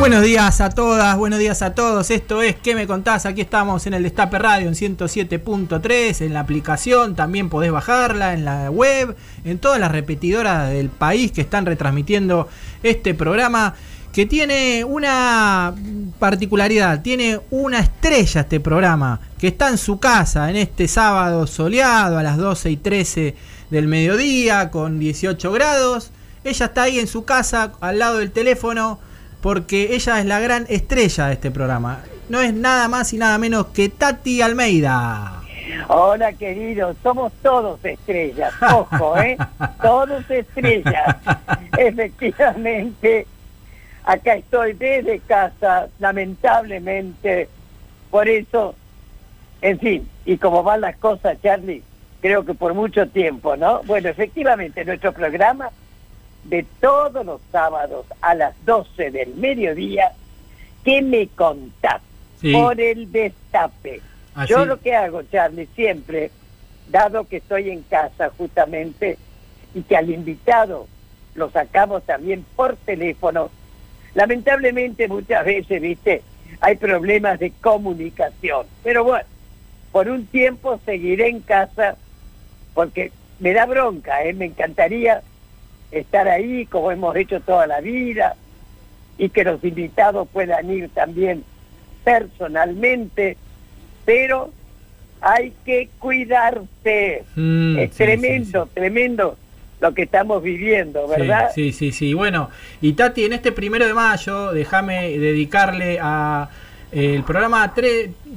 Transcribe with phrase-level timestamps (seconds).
[0.00, 2.10] Buenos días a todas, buenos días a todos.
[2.10, 3.26] Esto es ¿Qué me contás?
[3.26, 8.46] Aquí estamos en el Destape Radio en 107.3, en la aplicación, también podés bajarla en
[8.46, 9.14] la web,
[9.44, 12.48] en todas las repetidoras del país que están retransmitiendo
[12.82, 13.74] este programa
[14.10, 15.74] que tiene una
[16.18, 22.16] particularidad, tiene una estrella este programa, que está en su casa en este sábado soleado
[22.16, 23.36] a las 12 y 13
[23.68, 26.10] del mediodía con 18 grados.
[26.42, 28.98] Ella está ahí en su casa al lado del teléfono
[29.40, 32.02] porque ella es la gran estrella de este programa.
[32.28, 35.40] No es nada más y nada menos que Tati Almeida.
[35.88, 39.36] Hola queridos, somos todos estrellas, ojo, ¿eh?
[39.82, 41.16] todos estrellas.
[41.78, 43.26] Efectivamente,
[44.04, 47.48] acá estoy desde casa, lamentablemente,
[48.10, 48.74] por eso,
[49.62, 51.82] en fin, y como van las cosas, Charlie,
[52.20, 53.82] creo que por mucho tiempo, ¿no?
[53.84, 55.70] Bueno, efectivamente, nuestro programa
[56.44, 60.12] de todos los sábados a las 12 del mediodía,
[60.84, 62.02] ¿qué me contás?
[62.52, 64.00] Por el destape.
[64.34, 66.30] Ah, Yo lo que hago, Charlie, siempre,
[66.88, 69.18] dado que estoy en casa justamente
[69.74, 70.88] y que al invitado
[71.34, 73.50] lo sacamos también por teléfono,
[74.14, 76.22] lamentablemente muchas veces, viste,
[76.60, 78.66] hay problemas de comunicación.
[78.82, 79.26] Pero bueno,
[79.92, 81.96] por un tiempo seguiré en casa
[82.74, 84.32] porque me da bronca, ¿eh?
[84.32, 85.22] me encantaría
[85.90, 88.36] estar ahí como hemos hecho toda la vida
[89.18, 91.44] y que los invitados puedan ir también
[92.04, 93.36] personalmente,
[94.04, 94.50] pero
[95.20, 97.24] hay que cuidarse.
[97.36, 99.36] Mm, es sí, tremendo, sí, tremendo
[99.80, 101.50] lo que estamos viviendo, ¿verdad?
[101.54, 102.14] Sí, sí, sí.
[102.14, 102.50] Bueno,
[102.80, 106.48] y Tati, en este primero de mayo, déjame dedicarle a
[106.92, 107.72] el programa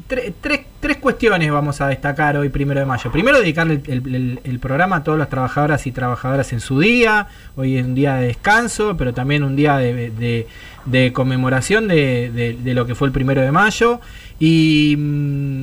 [0.07, 3.11] tres, tres, tres cuestiones vamos a destacar hoy, primero de mayo.
[3.11, 7.27] Primero, dedicarle el, el, el, programa a todas las trabajadoras y trabajadoras en su día.
[7.55, 10.47] Hoy es un día de descanso, pero también un día de, de,
[10.85, 13.99] de conmemoración de, de, lo que fue el primero de mayo.
[14.39, 14.97] Y,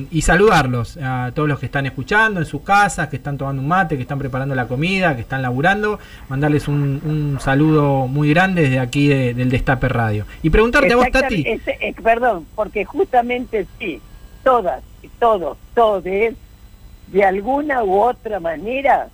[0.09, 3.67] y, saludarlos a todos los que están escuchando en sus casas, que están tomando un
[3.67, 5.99] mate, que están preparando la comida, que están laburando.
[6.29, 10.25] Mandarles un, un saludo muy grande desde aquí de, del Destape Radio.
[10.41, 11.43] Y preguntarte a vos, Tati.
[11.45, 14.01] Ese, eh, perdón, porque justamente sí,
[14.43, 14.83] todas,
[15.19, 19.09] todos, todos, de alguna u otra manera,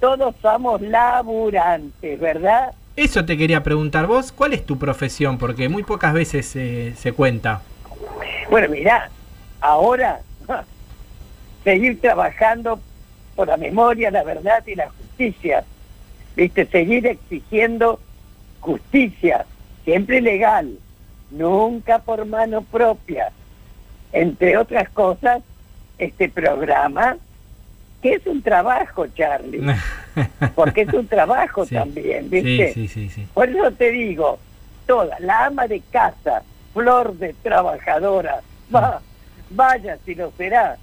[0.00, 2.72] todos somos laburantes, ¿verdad?
[2.96, 5.38] Eso te quería preguntar vos, ¿cuál es tu profesión?
[5.38, 7.62] Porque muy pocas veces eh, se cuenta.
[8.50, 9.10] Bueno, mirá,
[9.60, 10.20] ahora
[11.64, 12.80] seguir trabajando
[13.36, 15.64] por la memoria, la verdad y la justicia.
[16.34, 18.00] Viste, seguir exigiendo
[18.60, 19.46] justicia,
[19.84, 20.78] siempre legal,
[21.30, 23.30] nunca por mano propia.
[24.12, 25.42] Entre otras cosas,
[25.98, 27.16] este programa,
[28.02, 29.62] que es un trabajo, Charlie,
[30.54, 32.72] porque es un trabajo sí, también, ¿viste?
[32.72, 34.38] Sí, sí, sí, Por eso te digo,
[34.86, 36.42] toda, la ama de casa,
[36.72, 38.40] flor de trabajadora,
[38.74, 39.00] va,
[39.50, 40.76] vaya si lo será.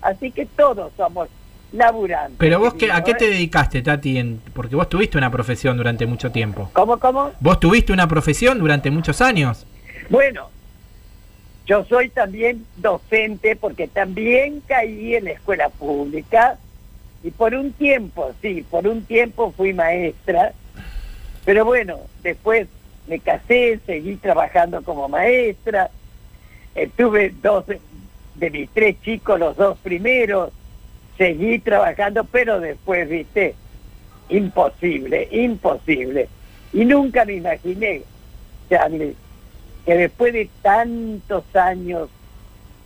[0.00, 1.28] Así que todos somos
[1.72, 2.36] laburantes.
[2.38, 4.18] Pero vos, qué, ¿a qué te dedicaste, Tati?
[4.18, 6.70] En, porque vos tuviste una profesión durante mucho tiempo.
[6.72, 7.30] ¿Cómo, cómo?
[7.40, 9.66] ¿Vos tuviste una profesión durante muchos años?
[10.08, 10.50] Bueno,
[11.66, 16.58] yo soy también docente porque también caí en la escuela pública
[17.22, 20.52] y por un tiempo, sí, por un tiempo fui maestra,
[21.44, 22.66] pero bueno, después
[23.06, 25.90] me casé, seguí trabajando como maestra,
[26.74, 27.64] eh, tuve dos
[28.34, 30.52] de mis tres chicos, los dos primeros,
[31.16, 33.54] seguí trabajando, pero después, viste,
[34.28, 36.28] imposible, imposible.
[36.72, 38.02] Y nunca me imaginé,
[38.68, 39.14] Charlie,
[39.84, 42.08] que después de tantos años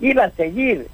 [0.00, 0.88] iba a seguir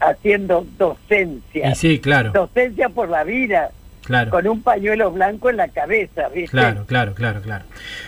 [0.00, 1.70] haciendo docencia.
[1.70, 2.32] Y sí, claro.
[2.32, 3.70] Docencia por la vida.
[4.04, 4.32] Claro.
[4.32, 6.50] Con un pañuelo blanco en la cabeza, ¿viste?
[6.50, 7.64] Claro, claro, claro, claro.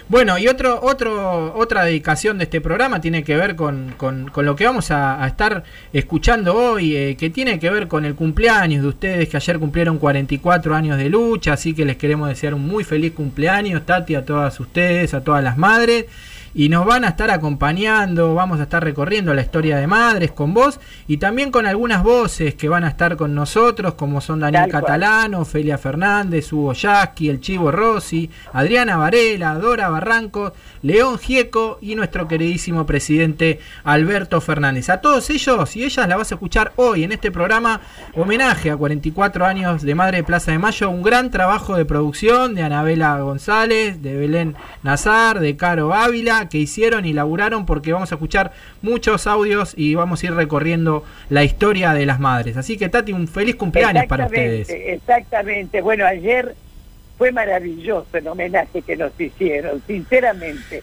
[0.09, 4.45] Bueno, y otro, otro, otra dedicación de este programa tiene que ver con, con, con
[4.45, 8.17] lo que vamos a, a, estar escuchando hoy, eh, que tiene que ver con el
[8.17, 12.55] cumpleaños de ustedes, que ayer cumplieron 44 años de lucha, así que les queremos desear
[12.55, 16.07] un muy feliz cumpleaños, Tati, a todas ustedes, a todas las madres.
[16.55, 20.55] Y nos van a estar acompañando, vamos a estar recorriendo la historia de madres con
[20.55, 20.79] vos
[21.09, 25.41] y también con algunas voces que van a estar con nosotros, como son Daniel Catalano,
[25.41, 30.53] Ofelia Fernández, Hugo Yasky, el Chivo Rossi, Adriana Varela, Dora Barranco,
[30.83, 34.91] León Gieco y nuestro queridísimo presidente Alberto Fernández.
[34.91, 37.81] A todos ellos y ellas la vas a escuchar hoy en este programa
[38.15, 42.55] homenaje a 44 años de Madre de Plaza de Mayo, un gran trabajo de producción
[42.55, 48.13] de Anabela González, de Belén Nazar, de Caro Ávila, que hicieron y laburaron porque vamos
[48.13, 48.53] a escuchar
[48.83, 52.57] muchos audios y vamos a ir recorriendo la historia de las madres.
[52.57, 54.69] Así que Tati, un feliz cumpleaños para ustedes.
[54.69, 56.55] Exactamente, bueno, ayer
[57.19, 60.83] fue maravilloso el homenaje que nos hicieron, sinceramente.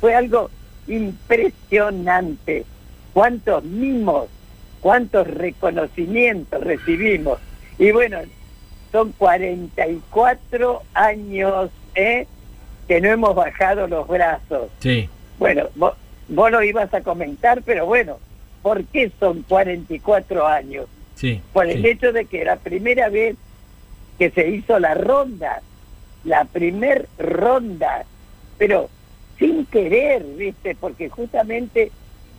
[0.00, 0.50] Fue algo
[0.86, 2.64] impresionante.
[3.12, 4.26] Cuántos mimos,
[4.80, 7.38] cuántos reconocimientos recibimos.
[7.78, 8.18] Y bueno,
[8.92, 12.26] son 44 años ¿eh?
[12.90, 14.68] Que no hemos bajado los brazos.
[14.80, 15.08] Sí.
[15.38, 15.94] Bueno, vos,
[16.26, 18.18] vos lo ibas a comentar, pero bueno,
[18.62, 20.86] ¿por qué son 44 años?
[21.14, 21.40] Sí.
[21.52, 23.36] Por el hecho de que la primera vez
[24.18, 25.62] que se hizo la ronda,
[26.24, 28.06] la primer ronda,
[28.58, 28.90] pero
[29.38, 30.74] sin querer, ¿viste?
[30.74, 31.92] Porque justamente...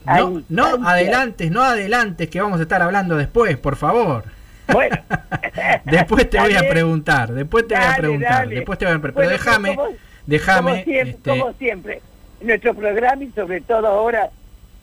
[0.06, 4.26] No, no adelantes, no adelantes, que vamos a estar hablando después, por favor.
[4.68, 4.98] Bueno.
[5.86, 9.14] después te voy a preguntar, después te voy a preguntar, después te voy a preguntar.
[9.16, 9.78] Pero déjame,
[10.26, 10.72] déjame...
[10.72, 11.30] Como siempre, este...
[11.30, 12.02] como siempre,
[12.42, 14.30] nuestro programa y sobre todo ahora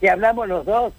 [0.00, 0.93] que hablamos los dos,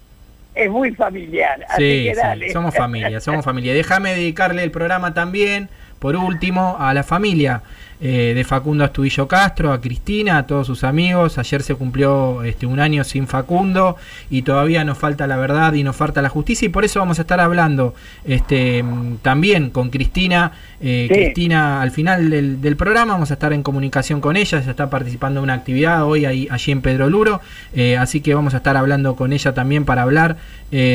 [0.55, 1.65] es muy familiar.
[1.69, 2.47] Así que dale.
[2.47, 3.73] Sí, somos familia, somos familia.
[3.73, 5.69] Déjame dedicarle el programa también
[5.99, 7.61] por último, a la familia
[7.99, 11.37] eh, de Facundo Astudillo Castro, a Cristina, a todos sus amigos.
[11.37, 13.97] Ayer se cumplió este, un año sin Facundo
[14.29, 17.19] y todavía nos falta la verdad y nos falta la justicia y por eso vamos
[17.19, 17.93] a estar hablando
[18.23, 18.83] este,
[19.21, 20.53] también con Cristina.
[20.81, 24.89] Eh, Cristina, al final del, programa vamos a estar en comunicación con ella, se está
[24.89, 27.41] participando en una actividad hoy ahí, allí en Pedro Luro,
[27.73, 30.37] eh, así que vamos a estar hablando con ella también para hablar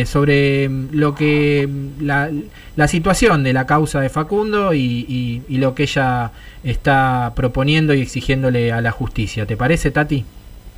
[0.07, 1.69] sobre lo que
[2.01, 2.31] la,
[2.77, 6.31] la, situación de la causa de Facundo y, y lo que ella
[6.63, 9.47] está proponiendo y exigiéndole a la justicia.
[9.47, 10.25] ¿Te parece, Tati?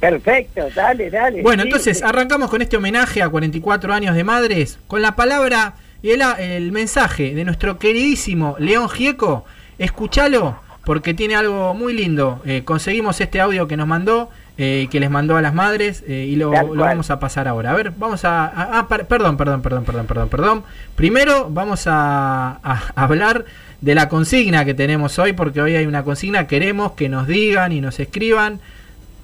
[0.00, 1.42] Perfecto, dale, dale.
[1.42, 6.10] Bueno, entonces arrancamos con este homenaje a 44 años de madres, con la palabra y
[6.10, 9.44] el, mensaje de nuestro queridísimo León Gieco.
[9.78, 12.40] Escúchalo, porque tiene algo muy lindo.
[12.44, 16.26] Eh, conseguimos este audio que nos mandó, eh, que les mandó a las madres, eh,
[16.28, 17.72] y lo, vamos a pasar ahora.
[17.72, 18.78] A ver, vamos a...
[18.78, 20.64] Ah, perdón, perdón, perdón, perdón, perdón, perdón.
[20.94, 23.44] Primero vamos a, a hablar
[23.80, 27.72] de la consigna que tenemos hoy, porque hoy hay una consigna, queremos que nos digan
[27.72, 28.60] y nos escriban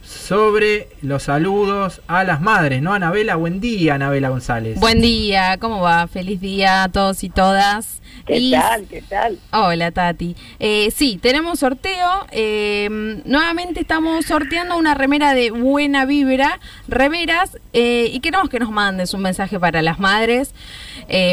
[0.03, 2.93] sobre los saludos a las madres, ¿no?
[2.93, 4.79] Anabela, buen día, Anabela González.
[4.79, 6.07] Buen día, ¿cómo va?
[6.09, 8.03] Feliz día a todos y todas.
[8.27, 8.87] ¿Qué tal?
[8.87, 9.39] ¿Qué tal?
[9.53, 10.37] Hola, Tati.
[10.59, 12.27] Eh, sí, tenemos sorteo.
[12.31, 12.89] Eh,
[13.25, 19.15] nuevamente estamos sorteando una remera de buena vibra, remeras, eh, y queremos que nos mandes
[19.15, 20.55] un mensaje para las madres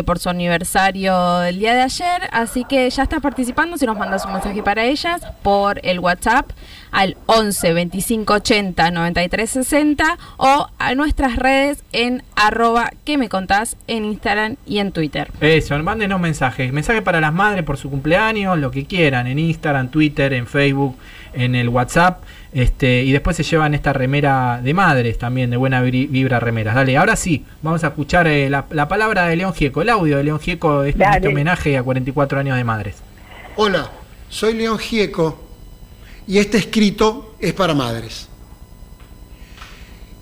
[0.05, 2.29] por su aniversario del día de ayer.
[2.31, 3.77] Así que ya estás participando.
[3.77, 6.51] Si nos mandas un mensaje para ellas por el WhatsApp
[6.91, 13.77] al 11 25 80 93 60 o a nuestras redes en arroba que me contás
[13.87, 15.31] en Instagram y en Twitter.
[15.41, 16.71] Eso, mándenos mensajes.
[16.71, 20.95] Mensajes para las madres por su cumpleaños, lo que quieran, en Instagram, Twitter, en Facebook,
[21.33, 22.23] en el WhatsApp.
[22.51, 26.75] Este, y después se llevan esta remera de madres también, de buena vibra remeras.
[26.75, 30.23] Dale, ahora sí, vamos a escuchar eh, la, palabra de León Gieco, el audio de
[30.23, 32.97] León Gieco, este, este homenaje a 44 años de madres.
[33.55, 33.91] Hola,
[34.29, 35.48] soy León Gieco
[36.29, 38.27] y este escrito es para madres.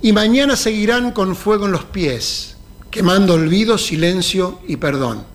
[0.01, 2.55] Y mañana seguirán con fuego en los pies,
[2.89, 5.25] quemando olvido, silencio y perdón.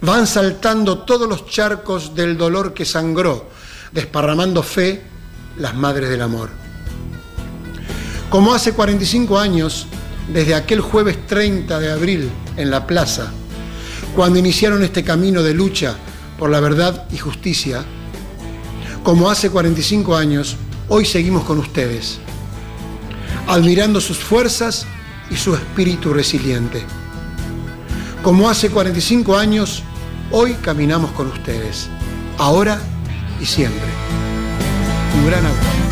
[0.00, 3.50] Van saltando todos los charcos del dolor que sangró,
[3.92, 5.02] desparramando fe
[5.58, 6.48] las madres del amor.
[8.30, 9.86] Como hace 45 años,
[10.32, 13.30] desde aquel jueves 30 de abril en la plaza,
[14.16, 15.94] cuando iniciaron este camino de lucha
[16.38, 17.84] por la verdad y justicia,
[19.02, 20.56] como hace 45 años,
[20.88, 22.18] hoy seguimos con ustedes,
[23.48, 24.86] admirando sus fuerzas
[25.30, 26.82] y su espíritu resiliente.
[28.22, 29.82] Como hace 45 años,
[30.30, 31.88] hoy caminamos con ustedes,
[32.38, 32.80] ahora
[33.40, 33.88] y siempre.
[35.18, 35.91] Un gran abrazo.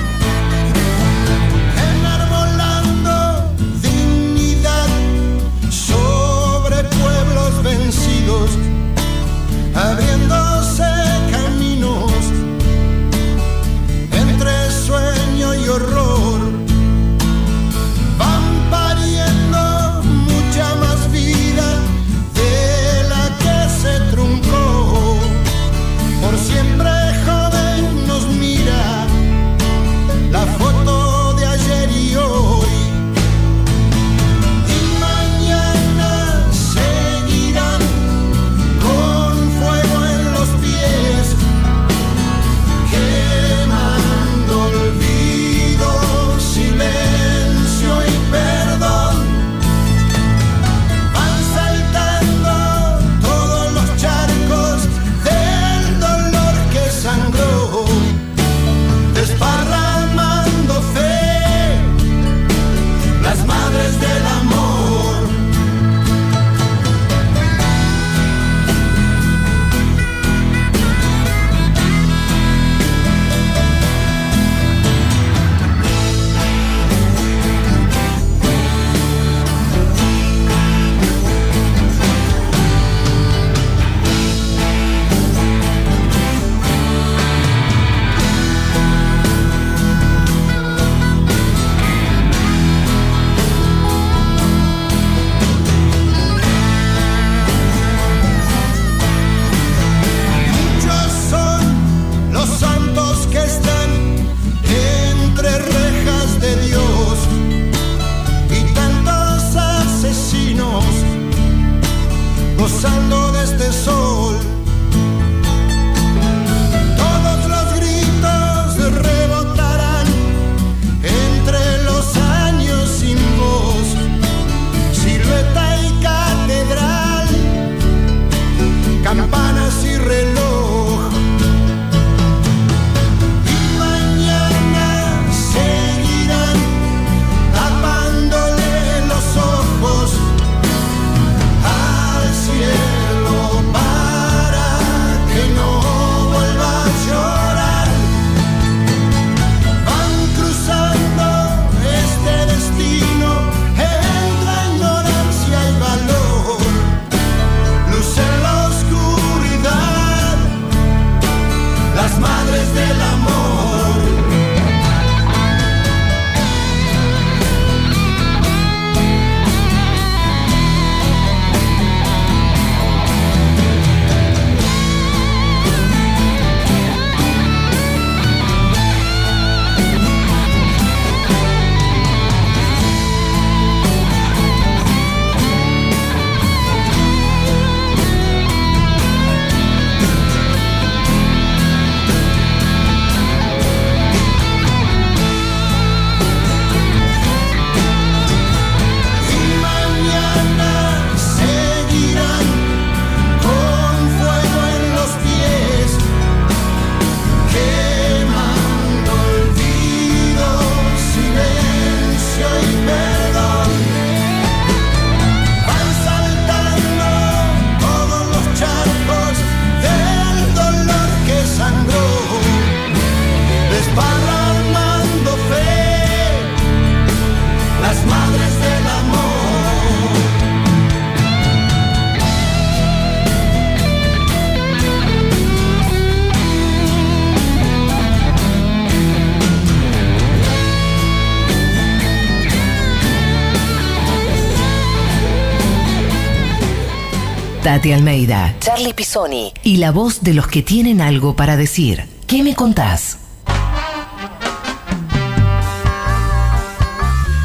[247.80, 252.04] Tati Almeida, Charlie Pisoni y la voz de los que tienen algo para decir.
[252.26, 253.16] ¿Qué me contás?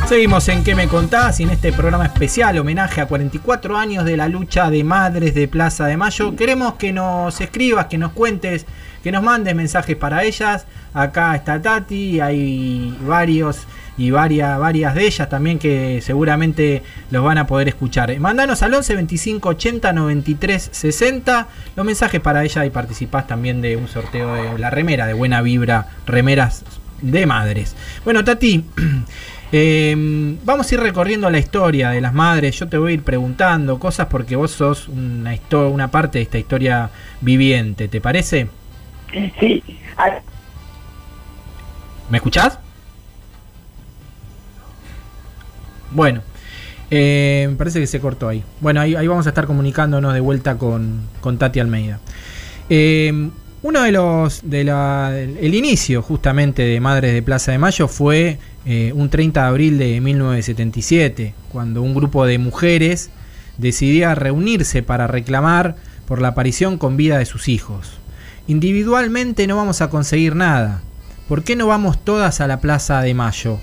[0.10, 1.40] Seguimos en ¿Qué me contás?
[1.40, 5.48] Y en este programa especial, homenaje a 44 años de la lucha de madres de
[5.48, 6.36] Plaza de Mayo.
[6.36, 8.66] Queremos que nos escribas, que nos cuentes,
[9.04, 10.66] que nos mandes mensajes para ellas.
[10.94, 13.60] Acá está Tati, hay varios
[13.98, 18.18] y varias, varias de ellas también que seguramente los van a poder escuchar.
[18.20, 23.78] Mandanos al 11 25 80 93 60 los mensajes para ella y participás también de
[23.78, 26.64] un sorteo de la remera de buena vibra, remeras
[27.02, 27.76] de madres.
[28.04, 28.66] Bueno, Tati.
[29.52, 29.96] Eh,
[30.44, 32.60] vamos a ir recorriendo la historia de las madres.
[32.60, 35.38] Yo te voy a ir preguntando cosas porque vos sos una,
[35.70, 36.90] una parte de esta historia
[37.22, 37.88] viviente.
[37.88, 38.48] ¿Te parece?
[39.40, 39.64] Sí.
[42.10, 42.60] ¿Me escuchás?
[45.96, 46.22] Bueno,
[46.92, 48.44] eh, me parece que se cortó ahí.
[48.60, 52.00] Bueno, ahí, vamos a estar comunicándonos de vuelta con, con Tati Almeida.
[52.70, 53.30] Eh,
[53.62, 54.44] uno de los.
[54.44, 59.78] El inicio justamente de Madres de Plaza de Mayo fue eh, un 30 de abril
[59.78, 63.10] de 1977, cuando un grupo de mujeres
[63.58, 67.94] decidía reunirse para reclamar por la aparición con vida de sus hijos.
[68.48, 70.82] Individualmente no vamos a conseguir nada.
[71.30, 73.60] ¿Por qué no vamos todas a la Plaza de Mayo?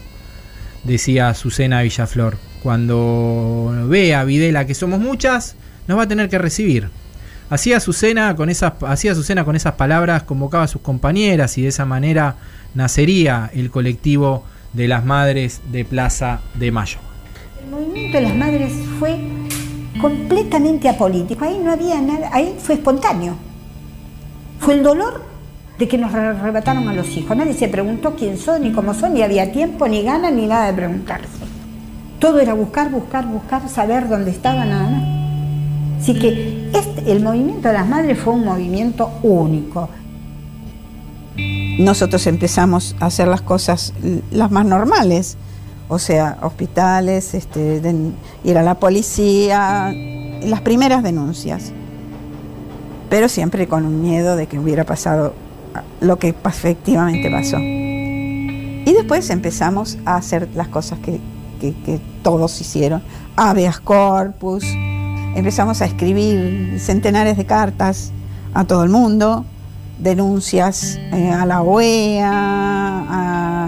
[0.85, 2.39] Decía Azucena Villaflor.
[2.63, 6.89] Cuando vea Videla que somos muchas, nos va a tener que recibir.
[7.51, 11.69] Hacía Azucena con esas, hacía Azucena con esas palabras, convocaba a sus compañeras y de
[11.69, 12.37] esa manera
[12.75, 16.99] nacería el colectivo de las madres de Plaza de Mayo.
[17.63, 19.19] El movimiento de las madres fue
[20.01, 23.37] completamente apolítico, ahí no había nada, ahí fue espontáneo.
[24.61, 25.32] Fue el dolor
[25.79, 27.37] de que nos arrebataron a los hijos.
[27.37, 30.67] Nadie se preguntó quién son, ni cómo son, ni había tiempo, ni ganas, ni nada
[30.67, 31.43] de preguntarse.
[32.19, 36.03] Todo era buscar, buscar, buscar, saber dónde estaba, nada más.
[36.03, 39.89] Así que este, el movimiento de las madres fue un movimiento único.
[41.79, 43.95] Nosotros empezamos a hacer las cosas
[44.31, 45.37] las más normales,
[45.89, 47.81] o sea, hospitales, este,
[48.45, 49.93] ir a la policía,
[50.43, 51.73] las primeras denuncias,
[53.09, 55.35] pero siempre con un miedo de que hubiera pasado
[56.01, 57.59] lo que efectivamente pasó.
[57.59, 61.21] Y después empezamos a hacer las cosas que,
[62.23, 63.03] todos hicieron,
[63.37, 64.65] habeas corpus,
[65.37, 68.11] empezamos a escribir centenares de cartas
[68.53, 69.45] a todo el mundo,
[70.01, 72.31] denuncias eh, a la OEA,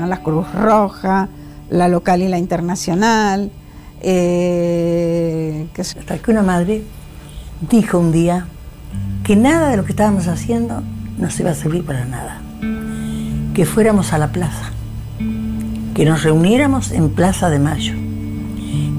[0.02, 1.28] a la Cruz Roja,
[1.70, 3.52] la local y la internacional.
[4.00, 6.82] Eh, Hasta que una madre
[7.70, 8.46] dijo un día
[9.22, 10.82] que nada de lo que estábamos haciendo
[11.18, 12.40] no se iba a servir para nada.
[13.54, 14.70] Que fuéramos a la plaza,
[15.94, 17.94] que nos reuniéramos en Plaza de Mayo,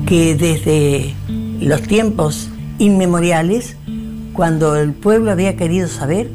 [0.05, 1.13] que desde
[1.59, 3.75] los tiempos inmemoriales,
[4.33, 6.29] cuando el pueblo había querido saber,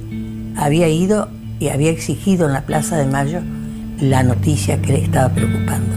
[0.57, 3.41] había ido y había exigido en la Plaza de Mayo
[4.01, 5.97] la noticia que le estaba preocupando.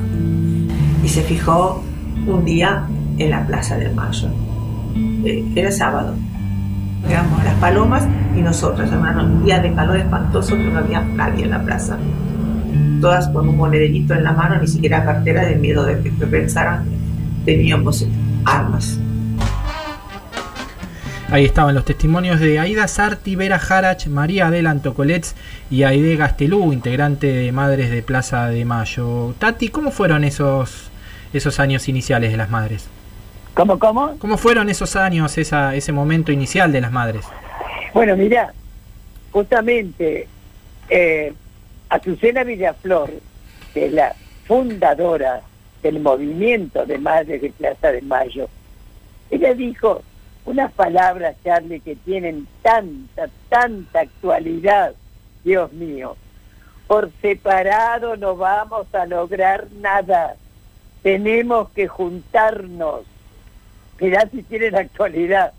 [1.03, 1.83] Y se fijó
[2.27, 2.85] un día
[3.17, 4.29] en la Plaza de Mayo.
[5.25, 6.13] Eh, era sábado
[7.07, 11.43] digamos, las palomas y nosotras, hermano, un día de calor espantoso que no había nadie
[11.43, 11.97] en la plaza.
[13.01, 16.85] Todas con un monederito en la mano, ni siquiera cartera, de miedo de que, pensaran
[17.45, 18.07] que teníamos
[18.45, 18.99] armas.
[21.29, 25.35] Ahí estaban los testimonios de Aida Sarti, Vera Jarach, María Adela Antocolets
[25.71, 29.33] y Aide Gastelú, integrante de Madres de Plaza de Mayo.
[29.39, 30.91] Tati, ¿cómo fueron esos,
[31.33, 32.87] esos años iniciales de las madres?
[33.53, 34.17] ¿Cómo, cómo?
[34.17, 37.25] ¿Cómo fueron esos años, esa, ese momento inicial de las madres?
[37.93, 38.51] Bueno, mira,
[39.31, 40.27] justamente
[40.89, 41.33] eh,
[41.89, 43.11] Azucena Villaflor,
[43.73, 44.15] que es la
[44.47, 45.41] fundadora
[45.83, 48.49] del movimiento de Madres de Plaza de Mayo,
[49.29, 50.01] ella dijo
[50.45, 54.93] unas palabras, Charlie, que tienen tanta, tanta actualidad,
[55.43, 56.17] Dios mío.
[56.87, 60.35] Por separado no vamos a lograr nada.
[61.01, 63.03] Tenemos que juntarnos
[63.99, 65.53] mirá si tienen actualidad,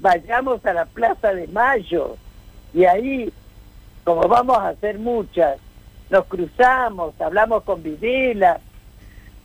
[0.00, 2.16] vayamos a la Plaza de Mayo
[2.72, 3.32] y ahí,
[4.04, 5.58] como vamos a hacer muchas,
[6.10, 8.60] nos cruzamos, hablamos con Videla,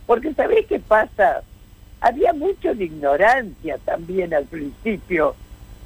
[0.06, 1.44] porque ¿sabés qué pasa?
[2.02, 5.36] Había mucho de ignorancia también al principio,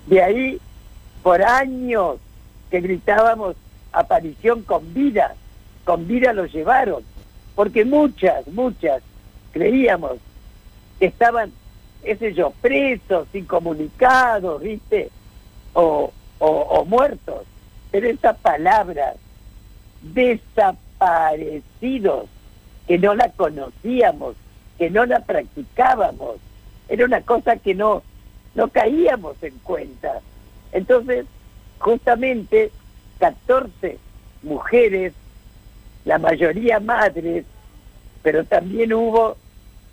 [0.08, 0.62] de ahí
[1.22, 2.18] por años
[2.70, 3.56] que gritábamos
[3.92, 5.36] aparición con vida,
[5.84, 7.04] con vida lo llevaron,
[7.56, 9.02] porque muchas, muchas
[9.52, 10.14] creíamos
[11.00, 11.52] que estaban
[12.04, 15.10] ese yo, presos, incomunicados, ¿viste?
[15.74, 17.46] O, o, muertos.
[17.92, 19.14] Pero esa palabra,
[20.02, 22.28] desaparecidos,
[22.88, 24.36] que no la conocíamos,
[24.78, 26.38] que no la practicábamos,
[26.90, 28.04] era una cosa que no,
[28.56, 30.20] no caíamos en cuenta.
[30.72, 31.26] Entonces,
[31.80, 32.72] justamente
[33.20, 33.98] 14
[34.42, 35.14] mujeres,
[36.04, 37.46] la mayoría madres,
[38.22, 39.38] pero también hubo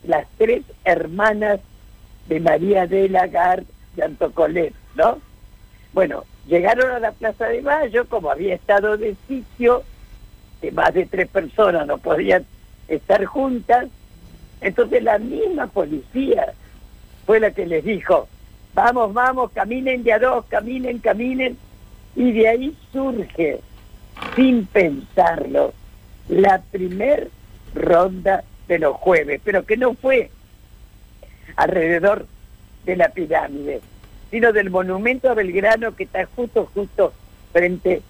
[0.05, 1.61] las tres hermanas
[2.29, 5.19] de María de Lagarde de Antocolet, ¿no?
[5.93, 9.83] Bueno, llegaron a la Plaza de Mayo, como había estado de sitio,
[10.61, 12.45] que más de tres personas no podían
[12.89, 13.89] estar juntas,
[14.61, 16.53] entonces la misma policía
[17.27, 18.29] fue la que les dijo,
[18.75, 21.57] vamos, vamos, caminen de a dos, caminen, caminen,
[22.15, 23.61] y de ahí surge,
[24.37, 25.73] sin pensarlo,
[26.29, 27.31] la primer
[27.75, 30.31] ronda de los jueves, pero que no fue
[31.57, 32.27] alrededor
[32.85, 33.81] de la pirámide,
[34.31, 37.13] sino del monumento a Belgrano que está justo, justo
[37.53, 38.03] frente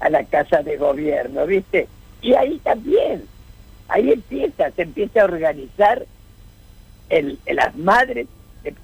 [0.00, 1.88] a la casa de gobierno, ¿viste?
[2.22, 3.24] Y ahí también,
[3.88, 6.06] ahí empieza, se empieza a organizar
[7.08, 8.26] el, las madres,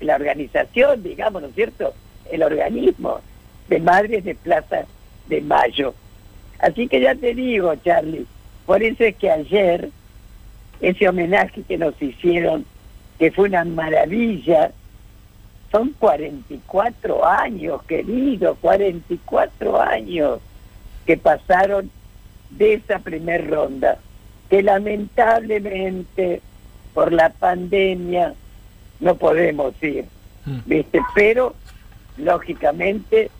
[0.00, 1.94] la organización, digamos, ¿no es cierto?
[2.30, 3.20] El organismo
[3.68, 4.84] de madres de Plaza
[5.28, 5.94] de Mayo.
[6.58, 8.26] Así que ya te digo, Charlie,
[8.66, 9.88] por eso es que ayer
[10.80, 12.64] ese homenaje que nos hicieron,
[13.22, 14.72] que fue una maravilla,
[15.70, 20.40] son 44 años, querido, 44 años
[21.06, 21.88] que pasaron
[22.50, 23.98] de esa primer ronda,
[24.50, 26.42] que lamentablemente
[26.94, 28.34] por la pandemia
[28.98, 30.04] no podemos ir,
[30.44, 30.58] Mm.
[30.66, 31.00] ¿viste?
[31.14, 31.54] Pero,
[32.16, 33.30] lógicamente,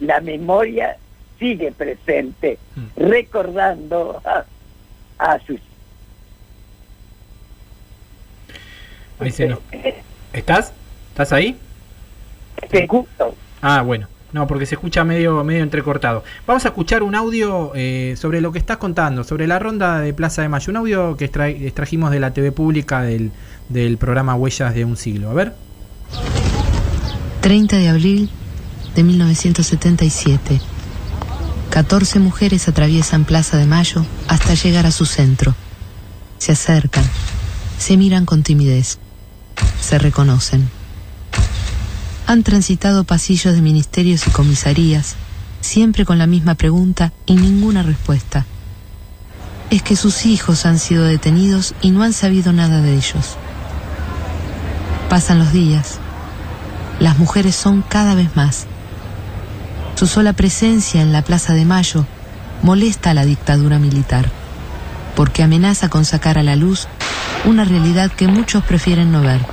[0.00, 0.96] la memoria
[1.38, 2.86] sigue presente, Mm.
[2.96, 4.44] recordando a,
[5.18, 5.60] a sus...
[9.20, 9.58] Ahí se nos...
[10.32, 10.72] ¿Estás?
[11.10, 11.56] ¿Estás ahí?
[12.70, 13.34] Te gusto.
[13.62, 14.06] Ah, bueno.
[14.32, 16.22] No, porque se escucha medio, medio entrecortado.
[16.46, 20.12] Vamos a escuchar un audio eh, sobre lo que estás contando, sobre la ronda de
[20.12, 20.70] Plaza de Mayo.
[20.70, 23.32] Un audio que extra- extrajimos de la TV pública del,
[23.70, 25.30] del programa Huellas de un siglo.
[25.30, 25.54] A ver.
[27.40, 28.30] 30 de abril
[28.94, 30.60] de 1977.
[31.70, 35.54] 14 mujeres atraviesan Plaza de Mayo hasta llegar a su centro.
[36.38, 37.04] Se acercan,
[37.78, 38.98] se miran con timidez,
[39.80, 40.68] se reconocen.
[42.26, 45.16] Han transitado pasillos de ministerios y comisarías,
[45.60, 48.44] siempre con la misma pregunta y ninguna respuesta.
[49.70, 53.36] Es que sus hijos han sido detenidos y no han sabido nada de ellos.
[55.08, 55.98] Pasan los días.
[57.00, 58.66] Las mujeres son cada vez más.
[59.94, 62.06] Su sola presencia en la Plaza de Mayo
[62.62, 64.30] molesta a la dictadura militar,
[65.16, 66.88] porque amenaza con sacar a la luz
[67.44, 69.44] una realidad que muchos prefieren no ver,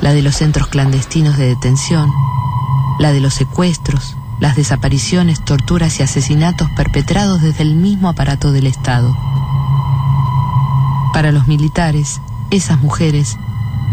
[0.00, 2.10] la de los centros clandestinos de detención,
[2.98, 8.66] la de los secuestros, las desapariciones, torturas y asesinatos perpetrados desde el mismo aparato del
[8.66, 9.16] Estado.
[11.12, 13.36] Para los militares, esas mujeres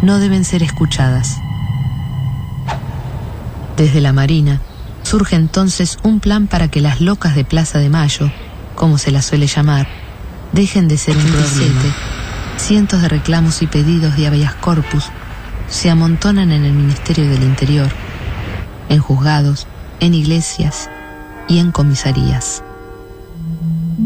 [0.02, 1.42] no deben ser escuchadas.
[3.76, 4.62] Desde la Marina
[5.04, 8.32] surge entonces un plan para que las locas de Plaza de Mayo,
[8.76, 9.88] como se las suele llamar,
[10.54, 12.17] dejen de ser un disete.
[12.58, 15.06] Cientos de reclamos y pedidos de habeas corpus
[15.70, 17.90] se amontonan en el Ministerio del Interior,
[18.90, 19.68] en juzgados,
[20.00, 20.90] en iglesias
[21.48, 22.64] y en comisarías.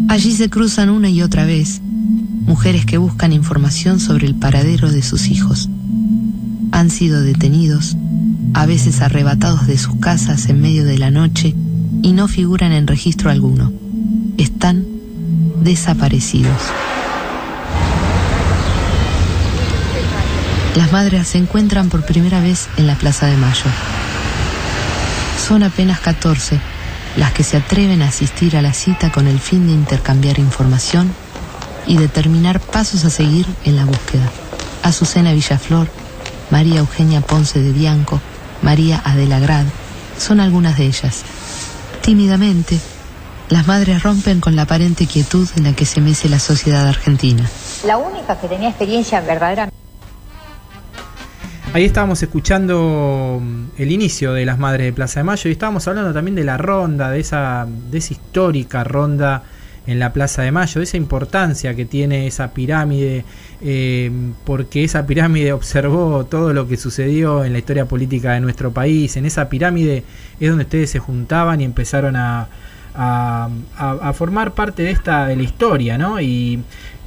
[0.09, 5.01] Allí se cruzan una y otra vez mujeres que buscan información sobre el paradero de
[5.01, 5.69] sus hijos.
[6.71, 7.95] Han sido detenidos,
[8.53, 11.55] a veces arrebatados de sus casas en medio de la noche
[12.01, 13.71] y no figuran en registro alguno.
[14.37, 14.85] Están
[15.63, 16.59] desaparecidos.
[20.75, 23.65] Las madres se encuentran por primera vez en la Plaza de Mayo.
[25.45, 26.59] Son apenas 14
[27.17, 31.11] las que se atreven a asistir a la cita con el fin de intercambiar información
[31.85, 34.29] y determinar pasos a seguir en la búsqueda.
[34.81, 35.87] Azucena Villaflor,
[36.51, 38.21] María Eugenia Ponce de Bianco,
[38.61, 39.65] María Adela Grad,
[40.17, 41.23] son algunas de ellas.
[42.01, 42.79] Tímidamente,
[43.49, 47.49] las madres rompen con la aparente quietud en la que se mece la sociedad argentina.
[47.85, 49.70] La única que tenía experiencia verdadera
[51.73, 55.87] Ahí estábamos escuchando mm, el inicio de las Madres de Plaza de Mayo y estábamos
[55.87, 59.43] hablando también de la ronda, de esa, de esa histórica ronda
[59.87, 63.23] en la Plaza de Mayo, de esa importancia que tiene esa pirámide,
[63.61, 64.11] eh,
[64.43, 69.15] porque esa pirámide observó todo lo que sucedió en la historia política de nuestro país.
[69.15, 70.03] En esa pirámide
[70.41, 72.49] es donde ustedes se juntaban y empezaron a,
[72.93, 76.19] a, a- a formar parte de esta de la historia, ¿no?
[76.19, 76.59] Y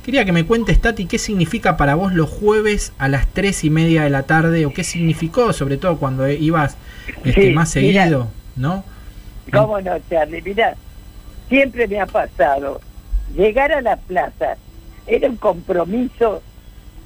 [0.04, 3.70] quería que me cuentes, Tati, qué significa para vos los jueves a las tres y
[3.70, 6.76] media de la tarde, o qué significó, sobre todo cuando ibas
[7.24, 8.84] este, Sí, más seguido, ¿no?
[9.50, 10.42] ¿Cómo no, Charlie?
[10.42, 10.74] Mira,
[11.48, 12.80] siempre me ha pasado.
[13.34, 14.56] Llegar a la plaza
[15.06, 16.42] era un compromiso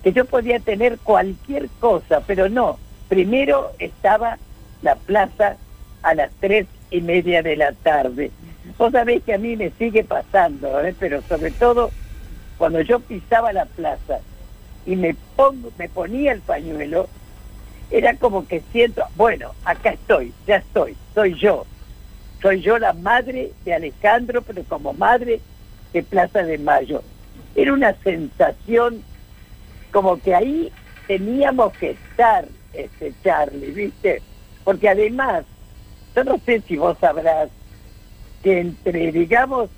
[0.02, 2.78] que yo podía tener cualquier cosa, pero no.
[3.08, 4.38] Primero estaba
[4.82, 5.56] la plaza
[6.02, 8.30] a las tres y media de la tarde.
[8.76, 10.94] Vos sabés que a mí me sigue pasando, ¿eh?
[10.98, 11.90] pero sobre todo
[12.58, 14.18] cuando yo pisaba la plaza
[14.84, 17.08] y me pongo, me ponía el pañuelo,
[17.90, 21.64] era como que siento, bueno, acá estoy, ya estoy, soy yo.
[22.42, 25.40] Soy yo la madre de Alejandro, pero como madre
[25.92, 27.02] de Plaza de Mayo.
[27.54, 29.02] Era una sensación
[29.90, 30.72] como que ahí
[31.06, 34.22] teníamos que estar, este Charlie, ¿viste?
[34.62, 35.44] Porque además,
[36.14, 37.48] yo no sé si vos sabrás
[38.42, 39.70] que entre, digamos,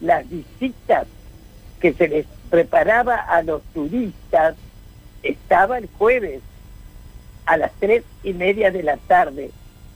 [0.00, 1.06] las visitas
[1.82, 4.54] que se les preparaba a los turistas,
[5.24, 6.40] estaba el jueves
[7.44, 9.50] a las tres y media de la tarde.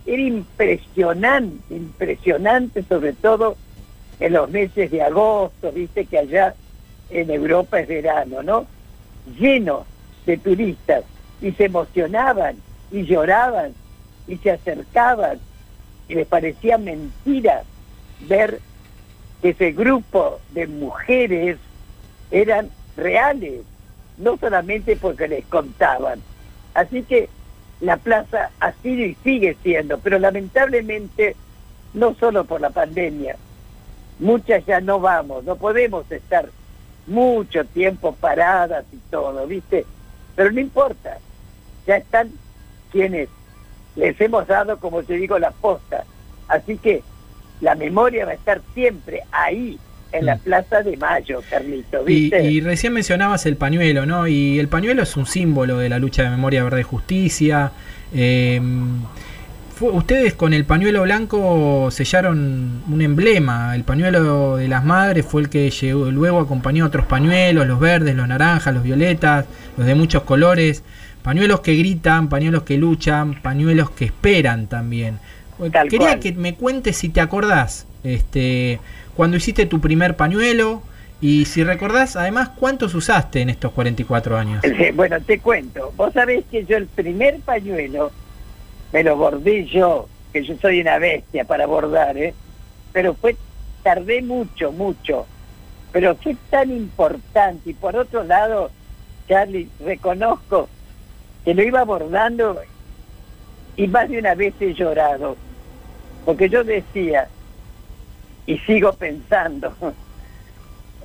[0.05, 3.57] Era impresionante, impresionante, sobre todo
[4.19, 6.57] en los meses de agosto, viste que allá
[7.09, 8.67] en Europa es verano, ¿no?
[9.39, 9.87] Lleno
[10.27, 11.05] de turistas
[11.41, 12.57] y se emocionaban
[12.91, 13.75] y lloraban
[14.27, 15.39] y se acercaban
[16.09, 17.63] y les parecía mentira
[18.23, 18.59] ver
[19.41, 21.59] ese grupo de mujeres
[22.31, 23.63] eran reales,
[24.19, 26.21] no solamente porque les contaban.
[26.75, 27.29] Así que
[27.81, 31.37] la plaza ha sido y sigue siendo, pero lamentablemente
[31.95, 33.37] no solo por la pandemia,
[34.19, 36.49] muchas ya no vamos, no podemos estar
[37.07, 39.85] mucho tiempo paradas y todo, ¿viste?
[40.35, 41.19] Pero no importa,
[41.87, 42.31] ya están
[42.91, 43.29] quienes
[43.95, 46.05] les hemos dado, como te digo, la posta.
[46.49, 47.03] Así que
[47.61, 49.79] la memoria va a estar siempre ahí,
[50.19, 50.41] en la mm.
[50.41, 52.43] Plaza de Mayo, Carlito, ¿viste?
[52.45, 54.27] Y, recién mencionabas el pañuelo, ¿no?
[54.27, 57.73] Y el pañuelo es un símbolo de la lucha de memoria, verdad y justicia.
[58.15, 58.61] Eh,
[59.81, 63.75] ustedes con el pañuelo blanco sellaron un emblema.
[63.75, 68.15] El pañuelo de las madres fue el que llegó, luego acompañó otros pañuelos, los verdes,
[68.15, 70.83] los naranjas, los violetas, los de muchos colores.
[71.23, 75.19] Pañuelos que gritan, pañuelos que luchan, pañuelos que esperan también.
[75.91, 78.79] Quería que me cuentes si te acordás, este,
[79.17, 80.83] cuando hiciste tu primer pañuelo
[81.21, 84.63] y si recordás además cuántos usaste en estos 44 años.
[84.95, 85.93] Bueno, te cuento.
[85.97, 88.13] Vos sabés que yo el primer pañuelo
[88.93, 92.35] me lo bordé yo, que yo soy una bestia para bordar, ¿eh?
[92.93, 93.37] Pero fue,
[93.83, 95.27] tardé mucho, mucho.
[95.93, 97.71] Pero fue tan importante.
[97.71, 98.71] Y por otro lado,
[99.29, 100.69] Charlie, reconozco
[101.45, 102.61] que lo iba bordando
[103.77, 105.37] y más de una vez he llorado.
[106.25, 107.29] Porque yo decía,
[108.47, 109.75] y sigo pensando,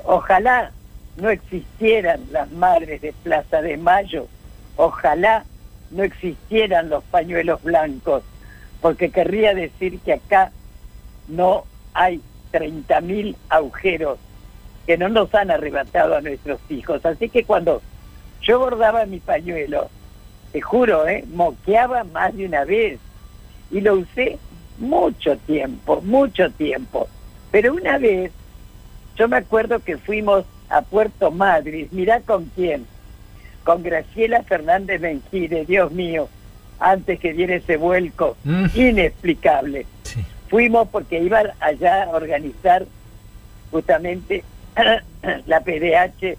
[0.03, 0.71] ojalá
[1.17, 4.27] no existieran las madres de Plaza de Mayo,
[4.77, 5.45] ojalá
[5.89, 8.23] no existieran los pañuelos blancos,
[8.81, 10.51] porque querría decir que acá
[11.27, 14.19] no hay 30.000 agujeros
[14.85, 17.05] que no nos han arrebatado a nuestros hijos.
[17.05, 17.81] Así que cuando
[18.41, 19.89] yo bordaba mi pañuelo,
[20.51, 21.23] te juro, ¿eh?
[21.33, 22.99] moqueaba más de una vez
[23.69, 24.37] y lo usé
[24.79, 27.07] mucho tiempo, mucho tiempo.
[27.51, 28.31] Pero una vez,
[29.15, 32.87] yo me acuerdo que fuimos a Puerto Madrid, mirá con quién,
[33.63, 36.29] con Graciela Fernández Benjire, Dios mío,
[36.79, 38.65] antes que diera ese vuelco mm.
[38.73, 39.85] inexplicable.
[40.49, 42.85] Fuimos porque iban allá a organizar
[43.69, 44.43] justamente
[45.45, 46.37] la PDH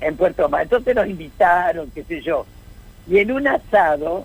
[0.00, 0.64] en Puerto Madrid.
[0.64, 2.46] Entonces nos invitaron, qué sé yo.
[3.06, 4.24] Y en un asado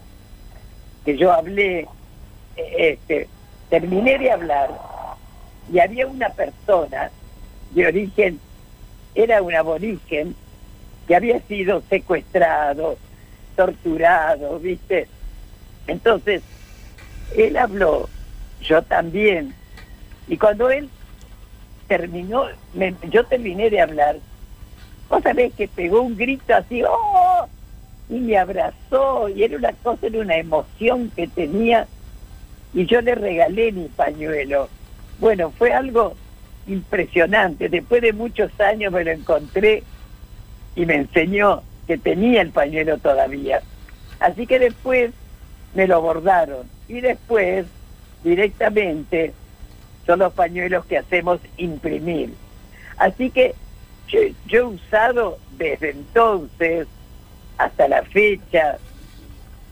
[1.06, 1.88] que yo hablé,
[2.56, 3.28] eh, este,
[3.70, 4.70] terminé de hablar
[5.72, 7.12] y había una persona
[7.72, 8.40] de origen,
[9.16, 10.36] era un aborigen,
[11.08, 12.98] que había sido secuestrado,
[13.56, 15.08] torturado, ¿viste?
[15.88, 16.44] Entonces,
[17.36, 18.08] él habló,
[18.62, 19.54] yo también,
[20.28, 20.90] y cuando él
[21.88, 22.46] terminó,
[23.10, 24.18] yo terminé de hablar,
[25.10, 27.48] vos sabés que pegó un grito así, ¡oh!
[28.10, 31.88] y me abrazó, y era una cosa, era una emoción que tenía,
[32.74, 34.70] y yo le regalé mi pañuelo.
[35.20, 36.16] Bueno, fue algo
[36.68, 37.70] impresionante.
[37.70, 39.84] Después de muchos años me lo encontré
[40.76, 43.62] y me enseñó que tenía el pañuelo todavía.
[44.20, 45.12] Así que después
[45.74, 47.66] me lo bordaron y después
[48.24, 49.34] directamente
[50.06, 52.34] son los pañuelos que hacemos imprimir.
[52.98, 53.56] Así que
[54.08, 56.88] yo, he usado desde entonces
[57.58, 58.78] hasta la fecha,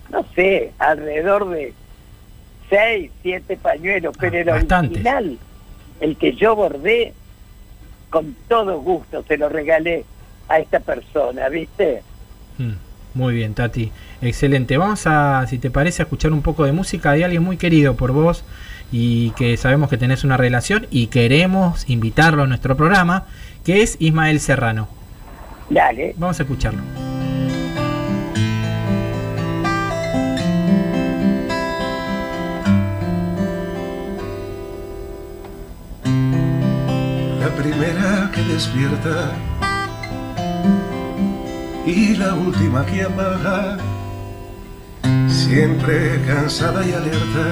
[0.10, 1.74] no sé, alrededor de
[2.69, 5.38] seis, siete pañuelos, ah, pero el original,
[5.99, 7.13] el que yo bordé,
[8.10, 10.06] con todo gusto se lo regalé
[10.47, 12.01] a esta persona, ¿viste?
[12.58, 12.73] Mm,
[13.13, 13.91] muy bien, Tati.
[14.21, 14.77] Excelente.
[14.77, 17.95] Vamos a, si te parece, a escuchar un poco de música de alguien muy querido
[17.95, 18.43] por vos
[18.91, 23.25] y que sabemos que tenés una relación y queremos invitarlo a nuestro programa,
[23.65, 24.88] que es Ismael Serrano.
[25.69, 26.13] Dale.
[26.17, 27.07] Vamos a escucharlo.
[38.43, 39.32] Despierta
[41.86, 43.78] y la última que apaga,
[45.28, 47.47] siempre cansada y alerta.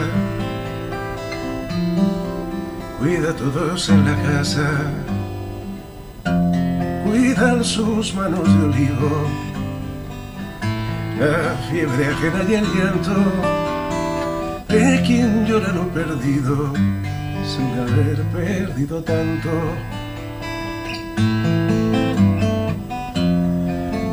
[2.99, 4.69] Cuida a todos en la casa,
[7.05, 9.11] cuidan sus manos de olivo,
[11.19, 13.15] la fiebre ajena y el llanto
[14.67, 16.73] de quien llora lo perdido
[17.45, 19.49] sin haber perdido tanto.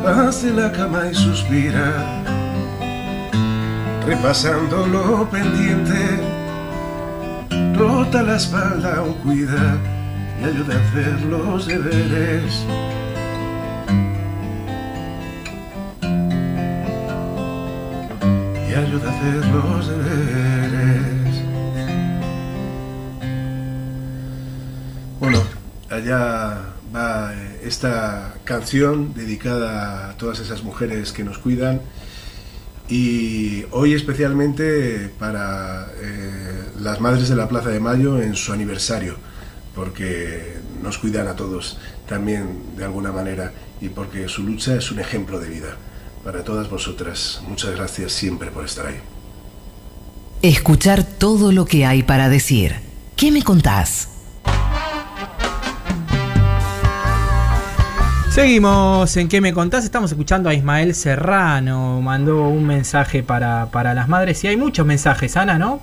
[0.05, 2.21] Hace la cama y suspira,
[4.05, 6.19] repasando lo pendiente,
[7.75, 9.77] rota la espalda o cuida
[10.41, 12.65] y ayuda a hacer los deberes.
[18.69, 21.43] Y ayuda a hacer los deberes.
[25.19, 25.39] Bueno,
[25.89, 31.81] allá eh, esta canción dedicada a todas esas mujeres que nos cuidan
[32.87, 39.15] y hoy especialmente para eh, las madres de la Plaza de Mayo en su aniversario,
[39.73, 44.99] porque nos cuidan a todos también de alguna manera y porque su lucha es un
[44.99, 45.77] ejemplo de vida
[46.23, 47.41] para todas vosotras.
[47.47, 48.99] Muchas gracias siempre por estar ahí.
[50.41, 52.75] Escuchar todo lo que hay para decir.
[53.15, 54.12] ¿Qué me contás?
[58.33, 59.85] Seguimos en ¿Qué me contás?
[59.85, 62.01] Estamos escuchando a Ismael Serrano.
[62.01, 64.43] Mandó un mensaje para, para las madres.
[64.43, 65.79] Y hay muchos mensajes, Ana, ¿no?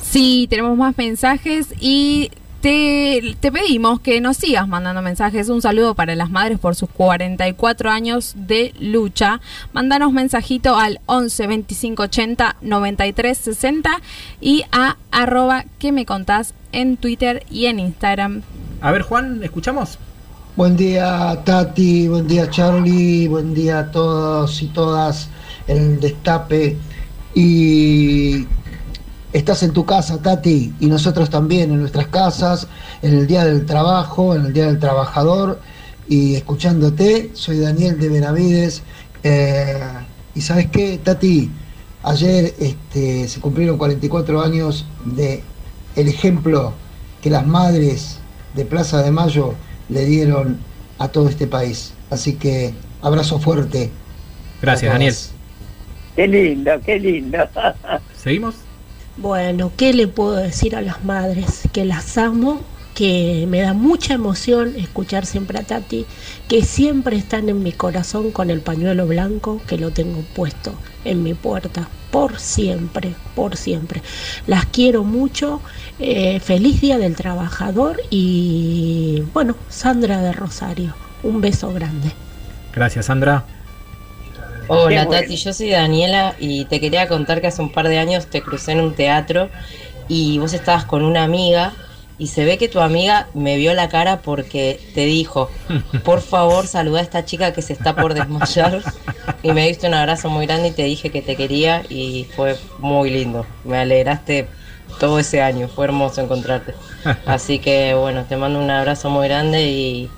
[0.00, 5.48] Sí, tenemos más mensajes y te, te pedimos que nos sigas mandando mensajes.
[5.48, 9.40] Un saludo para las madres por sus 44 años de lucha.
[9.72, 14.00] Mándanos mensajito al 11 25 80 93 60
[14.40, 18.42] y a arroba que me contás en Twitter y en Instagram.
[18.80, 19.98] A ver, Juan, ¿escuchamos?
[20.56, 25.28] Buen día Tati, buen día Charlie, buen día a todos y todas
[25.66, 26.78] en el destape.
[27.34, 28.46] Y
[29.34, 32.68] estás en tu casa, Tati, y nosotros también en nuestras casas,
[33.02, 35.60] en el Día del Trabajo, en el Día del Trabajador,
[36.08, 37.32] y escuchándote.
[37.34, 38.82] Soy Daniel de Benavides.
[39.24, 39.78] Eh,
[40.34, 41.50] y sabes qué, Tati,
[42.02, 45.42] ayer este, se cumplieron 44 años de
[45.96, 46.72] el ejemplo
[47.20, 48.20] que las madres
[48.54, 49.54] de Plaza de Mayo
[49.88, 50.58] le dieron
[50.98, 51.92] a todo este país.
[52.10, 53.90] Así que abrazo fuerte.
[54.62, 55.14] Gracias, Daniel.
[56.14, 57.38] Qué lindo, qué lindo.
[58.16, 58.54] ¿Seguimos?
[59.18, 61.62] Bueno, ¿qué le puedo decir a las madres?
[61.72, 62.60] Que las amo,
[62.96, 66.06] que me da mucha emoción escuchar siempre a Tati,
[66.48, 70.72] que siempre están en mi corazón con el pañuelo blanco que lo tengo puesto
[71.04, 74.00] en mi puerta, por siempre, por siempre.
[74.46, 75.60] Las quiero mucho,
[75.98, 82.12] eh, feliz Día del Trabajador y bueno, Sandra de Rosario, un beso grande.
[82.72, 83.44] Gracias, Sandra.
[84.68, 85.20] Hola bueno.
[85.20, 88.40] Tati, yo soy Daniela y te quería contar que hace un par de años te
[88.40, 89.50] crucé en un teatro
[90.08, 91.74] y vos estabas con una amiga
[92.18, 95.50] y se ve que tu amiga me vio la cara porque te dijo,
[96.02, 98.82] por favor saluda a esta chica que se está por desmayar
[99.42, 102.56] y me diste un abrazo muy grande y te dije que te quería y fue
[102.78, 104.48] muy lindo, me alegraste
[104.98, 106.74] todo ese año, fue hermoso encontrarte.
[107.26, 110.10] Así que bueno, te mando un abrazo muy grande y,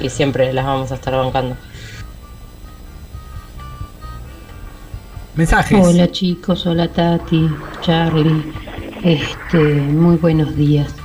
[0.00, 1.56] y siempre las vamos a estar bancando.
[5.34, 5.86] Mensajes.
[5.86, 7.48] Hola chicos, hola Tati,
[7.82, 8.52] Charlie,
[9.02, 10.99] este, muy buenos días.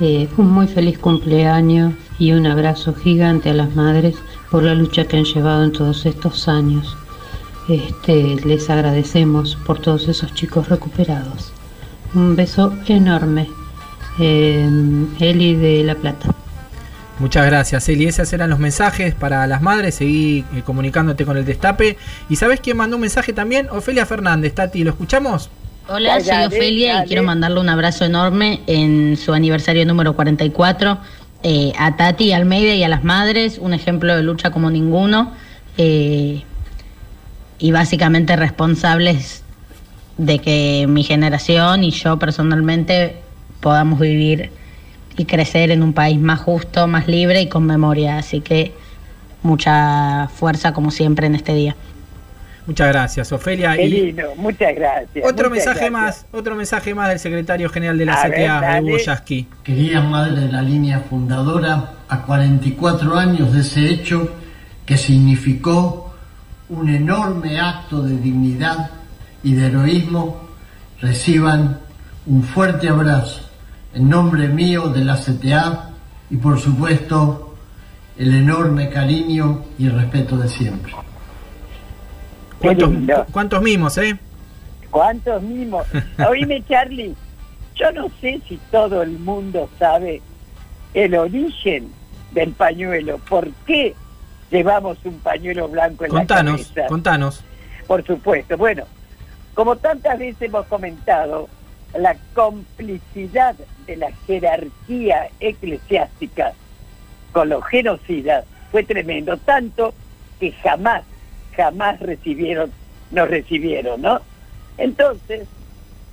[0.00, 4.16] Eh, un muy feliz cumpleaños y un abrazo gigante a las madres
[4.50, 6.96] por la lucha que han llevado en todos estos años.
[7.68, 11.52] Este, les agradecemos por todos esos chicos recuperados.
[12.14, 13.48] Un beso enorme.
[14.20, 14.68] Eh,
[15.20, 16.34] Eli de La Plata.
[17.18, 18.06] Muchas gracias, Eli.
[18.06, 19.96] Esos eran los mensajes para las madres.
[19.96, 21.98] Seguí eh, comunicándote con el destape.
[22.28, 23.68] ¿Y sabes quién mandó un mensaje también?
[23.70, 24.84] Ofelia Fernández, Tati.
[24.84, 25.50] ¿Lo escuchamos?
[25.90, 27.04] Hola, soy Ofelia dale.
[27.04, 30.98] y quiero mandarle un abrazo enorme en su aniversario número 44
[31.42, 35.32] eh, a Tati Almeida y a las madres, un ejemplo de lucha como ninguno
[35.78, 36.42] eh,
[37.58, 39.44] y básicamente responsables
[40.18, 43.22] de que mi generación y yo personalmente
[43.60, 44.50] podamos vivir
[45.16, 48.18] y crecer en un país más justo, más libre y con memoria.
[48.18, 48.74] Así que
[49.42, 51.76] mucha fuerza como siempre en este día.
[52.68, 53.74] Muchas gracias, Ofelia.
[53.76, 55.24] Qué Y lindo, muchas gracias.
[55.24, 55.90] otro muchas mensaje gracias.
[55.90, 58.80] más, otro mensaje más del secretario general de la A CTA.
[58.82, 59.46] Hugo Yasky.
[59.64, 64.34] Querida madre de la línea fundadora, a 44 años de ese hecho
[64.84, 66.12] que significó
[66.68, 68.90] un enorme acto de dignidad
[69.42, 70.48] y de heroísmo,
[71.00, 71.80] reciban
[72.26, 73.48] un fuerte abrazo
[73.94, 75.88] en nombre mío de la CTA
[76.28, 77.56] y por supuesto
[78.18, 80.92] el enorme cariño y respeto de siempre.
[82.60, 82.90] ¿Cuántos,
[83.32, 84.18] cuántos mimos, eh?
[84.90, 85.86] ¿Cuántos mimos?
[86.28, 87.14] Oíme, Charlie,
[87.74, 90.20] yo no sé si todo el mundo sabe
[90.94, 91.90] el origen
[92.32, 93.18] del pañuelo.
[93.28, 93.94] ¿Por qué
[94.50, 96.86] llevamos un pañuelo blanco en Contanos, la cabeza?
[96.88, 97.44] contanos.
[97.86, 98.56] Por supuesto.
[98.56, 98.84] Bueno,
[99.54, 101.48] como tantas veces hemos comentado,
[101.96, 103.54] la complicidad
[103.86, 106.52] de la jerarquía eclesiástica
[107.32, 109.94] con los genocidas fue tremendo, tanto
[110.38, 111.02] que jamás,
[111.58, 112.70] jamás recibieron,
[113.10, 114.20] nos recibieron, ¿no?
[114.78, 115.48] Entonces,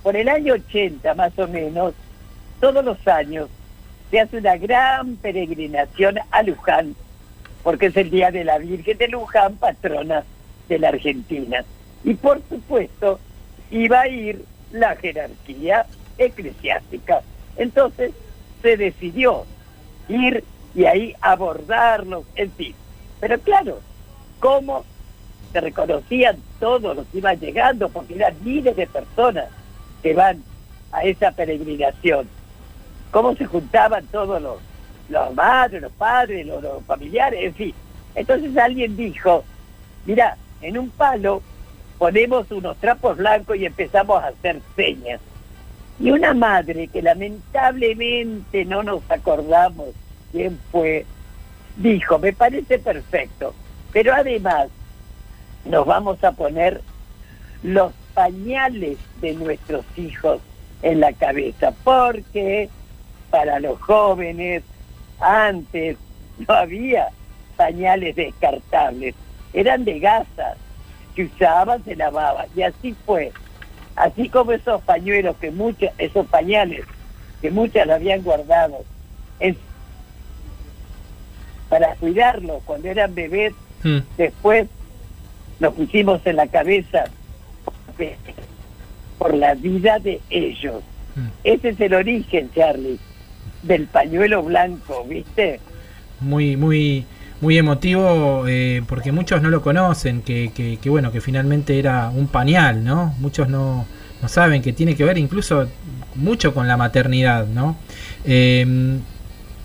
[0.02, 1.94] por el año 80 más o menos,
[2.60, 3.48] todos los años
[4.10, 6.96] se hace una gran peregrinación a Luján,
[7.62, 10.24] porque es el Día de la Virgen de Luján, patrona
[10.68, 11.64] de la Argentina.
[12.02, 13.20] Y por supuesto,
[13.70, 15.86] iba a ir la jerarquía
[16.18, 17.20] eclesiástica.
[17.56, 18.10] Entonces
[18.62, 19.44] se decidió
[20.08, 20.42] ir
[20.74, 22.74] y ahí abordarlos, en fin.
[23.20, 23.80] Pero claro,
[24.40, 24.84] ¿cómo
[25.60, 27.88] reconocían todos los que iban llegando?
[27.88, 29.46] Porque eran miles de personas
[30.02, 30.42] que van
[30.92, 32.28] a esa peregrinación.
[33.10, 34.58] ¿Cómo se juntaban todos los,
[35.08, 37.74] los madres, los padres, los, los familiares, en fin?
[38.14, 39.44] Entonces alguien dijo,
[40.04, 41.42] mira, en un palo
[41.98, 45.20] ponemos unos trapos blancos y empezamos a hacer señas.
[45.98, 49.88] Y una madre que lamentablemente no nos acordamos
[50.30, 51.06] quién fue,
[51.76, 53.54] dijo, me parece perfecto,
[53.92, 54.68] pero además
[55.68, 56.80] nos vamos a poner
[57.62, 60.40] los pañales de nuestros hijos
[60.82, 62.68] en la cabeza, porque
[63.30, 64.62] para los jóvenes
[65.20, 65.96] antes
[66.46, 67.08] no había
[67.56, 69.14] pañales descartables,
[69.52, 70.56] eran de gasas,
[71.14, 72.46] que usaban, se lavaban.
[72.54, 73.32] Y así fue.
[73.96, 76.84] Así como esos pañuelos que muchos, esos pañales
[77.40, 78.84] que muchas habían guardado
[79.40, 79.56] en-
[81.70, 83.52] para cuidarlos cuando eran bebés,
[83.82, 83.98] Hmm.
[84.16, 84.68] después
[85.60, 87.04] nos pusimos en la cabeza
[89.18, 90.82] por la vida de ellos.
[91.44, 92.98] Ese es el origen, Charlie,
[93.62, 95.60] del pañuelo blanco, ¿viste?
[96.20, 97.04] muy muy
[97.42, 102.08] muy emotivo eh, porque muchos no lo conocen que, que- que, bueno que finalmente era
[102.08, 103.84] un pañal no muchos no,
[104.22, 105.68] no saben que tiene que ver incluso
[106.14, 107.76] mucho con la maternidad no
[108.24, 108.96] Eh,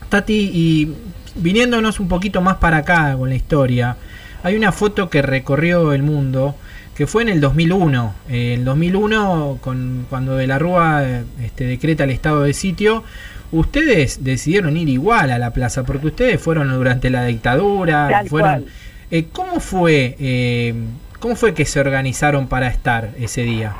[0.09, 0.93] Tati y
[1.35, 3.95] viniéndonos un poquito más para acá con la historia
[4.43, 6.55] hay una foto que recorrió el mundo
[6.95, 11.65] que fue en el 2001 Eh, el 2001 con, cuando de la Rúa eh, este,
[11.65, 13.03] decreta el estado de sitio
[13.51, 18.65] ustedes decidieron ir igual a la plaza, porque ustedes fueron durante la dictadura, Tal fueron.
[19.09, 20.15] Eh, ¿Cómo fue?
[20.19, 20.73] eh,
[21.19, 23.75] ¿Cómo fue que se organizaron para estar ese día?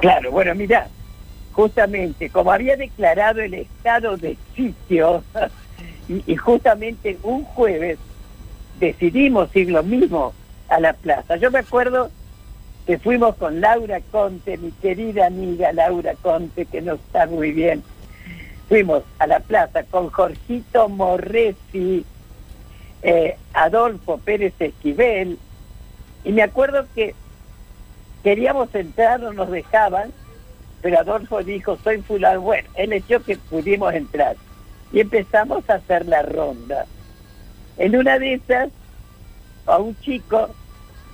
[0.00, 0.86] Claro, bueno, mira,
[1.52, 5.24] justamente como había declarado el estado de sitio,
[6.08, 7.98] y, y justamente un jueves
[8.78, 10.32] decidimos ir lo mismo
[10.68, 11.36] a la plaza.
[11.36, 12.10] Yo me acuerdo
[12.86, 17.82] que fuimos con Laura Conte, mi querida amiga Laura Conte, que no está muy bien.
[18.68, 22.04] Fuimos a la plaza con Jorgito Morresi,
[23.02, 25.38] eh, Adolfo Pérez Esquivel,
[26.24, 27.14] y me acuerdo que
[28.24, 30.12] queríamos entrar, no nos dejaban,
[30.82, 32.40] pero Adolfo dijo, soy fulano.
[32.40, 34.36] Bueno, él echó que pudimos entrar.
[34.92, 36.86] Y empezamos a hacer la ronda.
[37.78, 38.70] En una de esas,
[39.66, 40.48] a un chico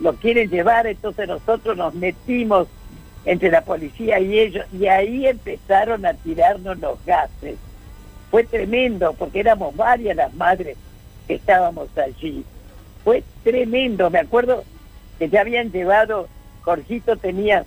[0.00, 2.68] lo quieren llevar, entonces nosotros nos metimos
[3.24, 7.56] entre la policía y ellos, y ahí empezaron a tirarnos los gases.
[8.30, 10.76] Fue tremendo, porque éramos varias las madres
[11.26, 12.44] que estábamos allí.
[13.04, 14.64] Fue tremendo, me acuerdo
[15.18, 16.28] que ya habían llevado,
[16.62, 17.64] Jorgito tenía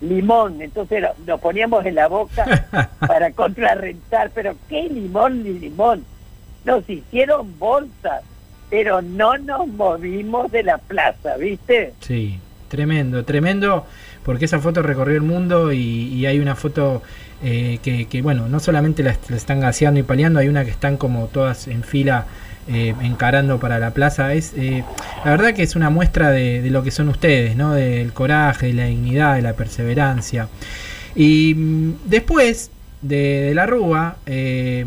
[0.00, 6.04] limón, entonces lo, lo poníamos en la boca para contrarrentar, pero qué limón ni limón.
[6.64, 8.22] Nos hicieron bolsas,
[8.70, 11.94] pero no nos movimos de la plaza, ¿viste?
[12.00, 12.38] Sí,
[12.68, 13.86] tremendo, tremendo,
[14.24, 17.02] porque esa foto recorrió el mundo y, hay una foto
[17.42, 20.70] eh, que, bueno, no solamente la, est- la están gaseando y paliando, hay una que
[20.70, 22.26] están como todas en fila
[22.70, 24.34] eh, encarando para la plaza.
[24.34, 24.84] Es eh,
[25.24, 27.72] La verdad que es una muestra de, de lo que son ustedes, ¿no?
[27.72, 30.48] Del coraje, de la dignidad, de la perseverancia.
[31.14, 34.84] Y mm, después de, de la Rúa, eh,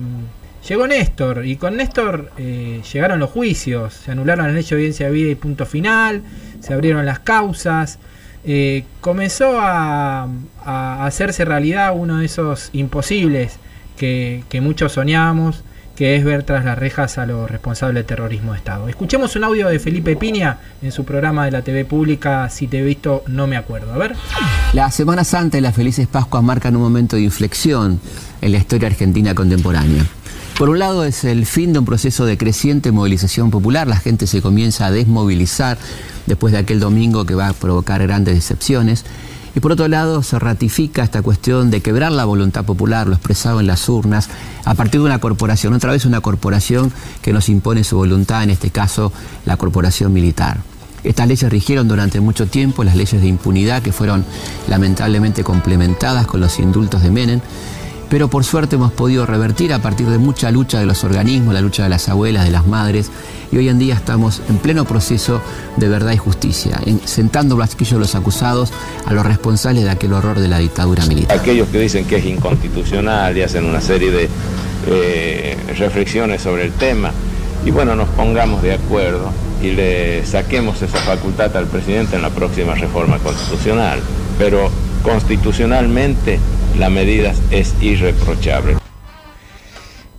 [0.67, 5.07] llegó Néstor, y con Néstor eh, llegaron los juicios, se anularon la ley de evidencia
[5.07, 6.21] de vida y punto final,
[6.59, 7.99] se abrieron las causas,
[8.43, 10.27] eh, comenzó a,
[10.63, 13.57] hacerse realidad uno de esos imposibles
[13.97, 15.63] que, muchos soñamos,
[15.95, 18.87] que es ver tras las rejas a los responsables de terrorismo de Estado.
[18.87, 22.79] Escuchemos un audio de Felipe Piña en su programa de la TV pública, Si te
[22.79, 23.93] he visto, no me acuerdo.
[23.93, 24.15] A ver.
[24.73, 27.99] La Semana Santa y las felices Pascuas marcan un momento de inflexión
[28.41, 30.03] en la historia argentina contemporánea.
[30.57, 34.27] Por un lado es el fin de un proceso de creciente movilización popular, la gente
[34.27, 35.77] se comienza a desmovilizar
[36.27, 39.03] después de aquel domingo que va a provocar grandes decepciones.
[39.55, 43.59] Y por otro lado se ratifica esta cuestión de quebrar la voluntad popular, lo expresado
[43.59, 44.29] en las urnas,
[44.63, 48.51] a partir de una corporación, otra vez una corporación que nos impone su voluntad, en
[48.51, 49.11] este caso
[49.45, 50.61] la corporación militar.
[51.03, 54.23] Estas leyes rigieron durante mucho tiempo, las leyes de impunidad que fueron
[54.69, 57.41] lamentablemente complementadas con los indultos de Menem,
[58.11, 61.61] pero por suerte hemos podido revertir a partir de mucha lucha de los organismos, la
[61.61, 63.09] lucha de las abuelas, de las madres,
[63.53, 65.41] y hoy en día estamos en pleno proceso
[65.77, 68.73] de verdad y justicia, en, sentando blasquillo a los acusados,
[69.05, 71.39] a los responsables de aquel horror de la dictadura militar.
[71.39, 74.29] Aquellos que dicen que es inconstitucional y hacen una serie de
[74.87, 77.13] eh, reflexiones sobre el tema,
[77.63, 79.31] y bueno, nos pongamos de acuerdo
[79.63, 84.01] y le saquemos esa facultad al presidente en la próxima reforma constitucional.
[84.37, 84.69] Pero
[85.01, 86.39] constitucionalmente
[86.77, 88.77] la medida es irreprochable.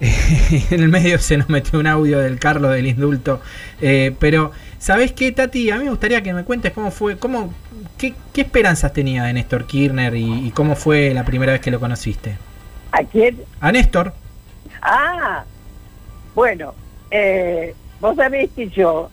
[0.70, 3.40] en el medio se nos metió un audio del Carlos del indulto.
[3.80, 5.70] Eh, pero, ¿sabes qué, Tati?
[5.70, 7.54] A mí me gustaría que me cuentes cómo fue, cómo,
[7.98, 11.70] qué, qué esperanzas tenía de Néstor Kirchner y, y, cómo fue la primera vez que
[11.70, 12.36] lo conociste.
[12.90, 13.40] ¿A quién?
[13.60, 14.12] A Néstor.
[14.80, 15.44] Ah,
[16.34, 16.74] bueno,
[17.10, 19.10] eh, vos sabés que yo,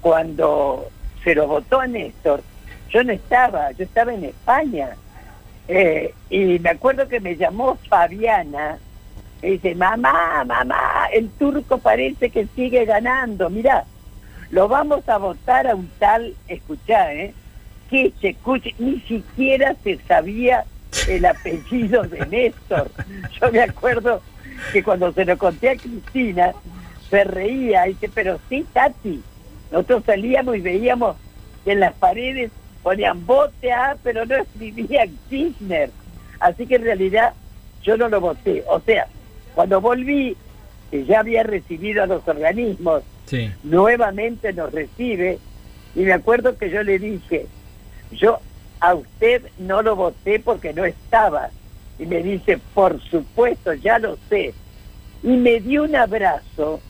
[0.00, 0.88] cuando
[1.22, 2.42] se lo votó a Néstor,
[2.90, 4.96] yo no estaba, yo estaba en España.
[5.68, 8.78] Eh, y me acuerdo que me llamó Fabiana
[9.42, 13.50] y dice, mamá, mamá, el turco parece que sigue ganando.
[13.50, 13.84] Mira,
[14.50, 17.34] lo vamos a votar a un tal, escuchá, ¿eh?
[17.90, 20.64] Que se escuche, ni siquiera se sabía
[21.08, 22.90] el apellido de Néstor.
[23.40, 24.22] Yo me acuerdo
[24.72, 26.52] que cuando se lo conté a Cristina,
[27.10, 29.22] se reía, y dice, pero sí, Tati,
[29.70, 31.16] nosotros salíamos y veíamos
[31.64, 32.50] que en las paredes
[32.82, 35.90] ponían vote a, pero no escribían Kirchner.
[36.40, 37.32] Así que en realidad
[37.82, 38.64] yo no lo voté.
[38.68, 39.06] O sea,
[39.54, 40.36] cuando volví,
[40.90, 43.50] que ya había recibido a los organismos, Sí.
[43.62, 45.38] nuevamente nos recibe,
[45.94, 47.46] y me acuerdo que yo le dije,
[48.10, 48.40] yo
[48.80, 51.50] a usted no lo voté porque no estaba.
[51.98, 54.52] Y me dice, por supuesto, ya lo sé.
[55.22, 56.80] Y me dio un abrazo,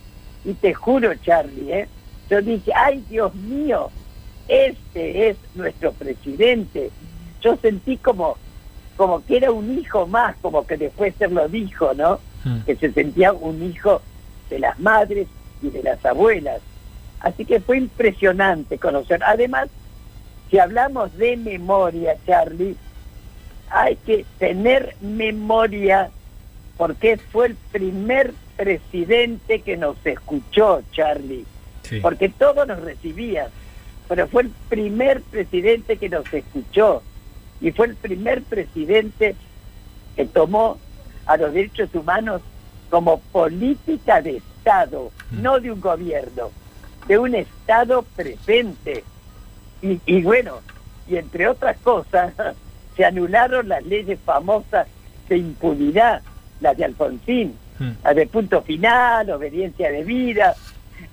[0.45, 1.89] y te juro, Charlie, ¿eh?
[2.31, 3.91] yo dije, ay Dios mío,
[4.53, 6.91] este es nuestro presidente.
[7.41, 8.37] Yo sentí como,
[8.97, 12.21] como que era un hijo más, como que después se lo dijo, ¿no?
[12.67, 14.03] Que se sentía un hijo
[14.51, 15.29] de las madres
[15.63, 16.61] y de las abuelas.
[17.21, 19.23] Así que fue impresionante conocer.
[19.25, 19.69] Además,
[20.51, 22.77] si hablamos de memoria, Charlie,
[23.71, 26.11] hay que tener memoria
[26.77, 31.47] porque fue el primer presidente que nos escuchó, Charlie.
[32.01, 33.49] Porque todos nos recibían,
[34.13, 37.03] pero fue el primer presidente que nos escuchó
[37.63, 39.35] y fue el primer presidente
[40.15, 40.77] que tomó
[41.25, 42.43] a los derechos humanos
[42.91, 46.51] como política de Estado, no de un gobierno,
[47.09, 49.03] de un Estado presente.
[49.81, 50.59] Y, y bueno,
[51.09, 52.35] y entre otras cosas,
[52.99, 54.89] se anularon las leyes famosas
[55.27, 56.21] de impunidad,
[56.61, 57.57] las de Alfonsín,
[58.05, 60.55] la de punto final, obediencia de vida,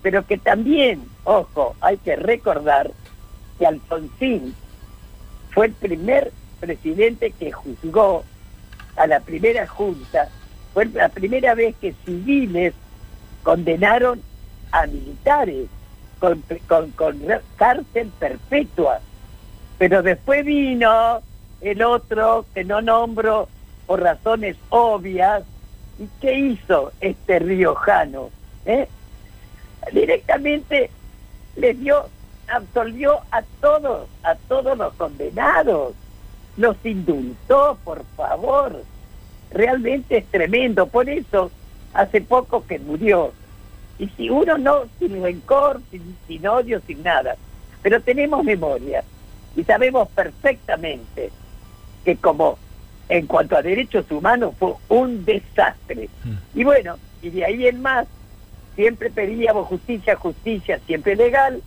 [0.01, 2.91] pero que también, ojo, hay que recordar
[3.57, 4.55] que Alfonsín
[5.51, 8.23] fue el primer presidente que juzgó
[8.95, 10.29] a la primera junta,
[10.73, 12.73] fue la primera vez que civiles
[13.43, 14.21] condenaron
[14.71, 15.67] a militares
[16.19, 17.19] con, con, con
[17.55, 18.99] cárcel perpetua.
[19.77, 21.21] Pero después vino
[21.61, 23.47] el otro que no nombro
[23.87, 25.43] por razones obvias.
[25.97, 28.29] ¿Y qué hizo este riojano?
[28.65, 28.87] ¿Eh?
[29.91, 30.89] Directamente
[31.55, 32.05] les dio,
[32.47, 35.93] absolvió a todos, a todos los condenados.
[36.57, 38.83] Los indultó, por favor.
[39.51, 40.87] Realmente es tremendo.
[40.87, 41.51] Por eso,
[41.93, 43.31] hace poco que murió.
[43.97, 47.35] Y si uno no, sin rencor, sin, sin odio, sin nada.
[47.81, 49.03] Pero tenemos memoria
[49.55, 51.31] y sabemos perfectamente
[52.05, 52.57] que como
[53.09, 56.09] en cuanto a derechos humanos fue un desastre.
[56.53, 58.07] Y bueno, y de ahí en más,
[58.79, 61.61] siempre pedíamos justicia, justicia, siempre legal,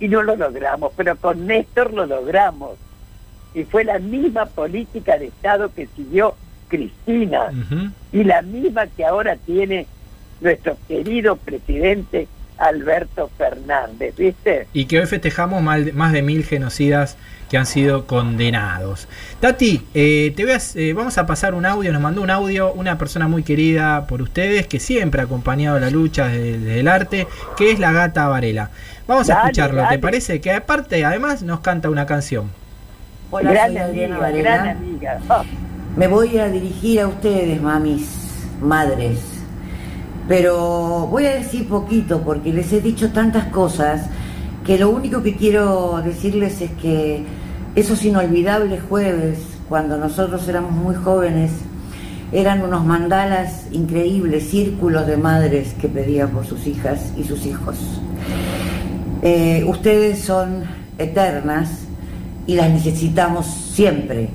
[0.00, 2.76] y no lo logramos, pero con Néstor lo logramos.
[3.54, 6.34] Y fue la misma política de Estado que siguió
[6.66, 7.52] Cristina,
[8.10, 9.86] y la misma que ahora tiene
[10.40, 12.26] nuestro querido presidente
[12.58, 14.66] Alberto Fernández, ¿viste?
[14.72, 17.16] Y que hoy festejamos mal- más de mil genocidas
[17.48, 19.08] que han sido condenados.
[19.40, 22.72] Tati, eh, te voy a- eh, vamos a pasar un audio, nos mandó un audio
[22.72, 26.88] una persona muy querida por ustedes, que siempre ha acompañado la lucha desde, desde el
[26.88, 28.70] arte, que es la gata Varela.
[29.06, 29.96] Vamos a escucharlo, dale.
[29.96, 30.40] ¿te parece?
[30.42, 32.50] Que aparte, además, nos canta una canción.
[33.30, 34.50] Hola, Gran soy Adriana amiga, Varela.
[34.50, 35.18] gran amiga.
[35.96, 38.06] Me voy a dirigir a ustedes, mamis,
[38.60, 39.37] madres.
[40.28, 44.02] Pero voy a decir poquito porque les he dicho tantas cosas
[44.64, 47.24] que lo único que quiero decirles es que
[47.74, 51.50] esos inolvidables jueves, cuando nosotros éramos muy jóvenes,
[52.30, 57.76] eran unos mandalas increíbles, círculos de madres que pedían por sus hijas y sus hijos.
[59.22, 60.64] Eh, ustedes son
[60.98, 61.70] eternas
[62.46, 64.28] y las necesitamos siempre,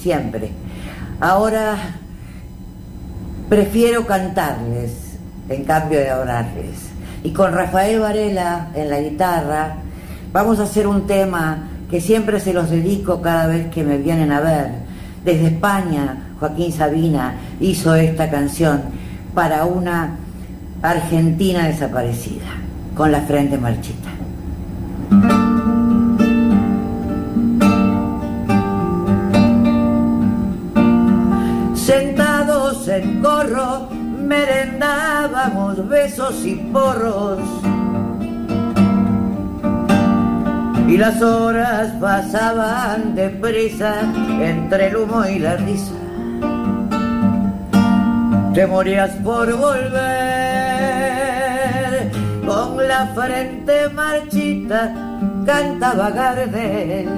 [0.00, 0.52] siempre.
[1.20, 1.76] Ahora
[3.48, 5.09] prefiero cantarles
[5.50, 6.90] en cambio de orarles.
[7.22, 9.74] Y con Rafael Varela en la guitarra
[10.32, 14.32] vamos a hacer un tema que siempre se los dedico cada vez que me vienen
[14.32, 14.70] a ver.
[15.24, 18.80] Desde España, Joaquín Sabina hizo esta canción
[19.34, 20.16] para una
[20.82, 22.46] argentina desaparecida,
[22.96, 24.08] con la frente marchita.
[31.74, 33.99] Sentados en corro,
[34.30, 37.40] merendábamos besos y porros.
[40.86, 43.92] Y las horas pasaban deprisa
[44.40, 45.94] entre el humo y la risa.
[48.54, 49.90] Te morías por volver
[52.46, 54.94] con la frente marchita,
[55.44, 57.08] cantaba Gardel.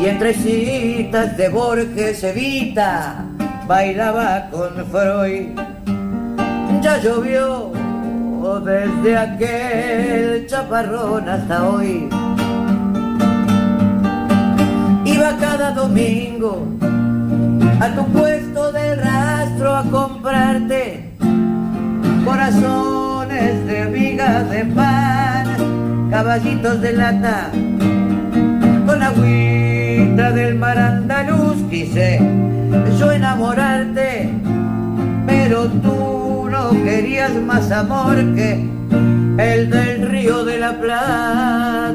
[0.00, 3.24] Y entre citas de Borges Evita
[3.66, 5.65] bailaba con Freud.
[6.82, 7.72] Ya llovió
[8.64, 12.08] desde aquel chaparrón hasta hoy.
[15.04, 16.66] Iba cada domingo
[17.80, 21.10] a tu puesto de rastro a comprarte
[22.24, 27.50] corazones de migas de pan, caballitos de lata,
[28.86, 32.20] con agüita del mar andaluz quise
[32.98, 34.30] yo enamorarte,
[35.26, 36.15] pero tú
[36.70, 38.68] querías más amor que
[39.38, 41.92] el del río de la Plata.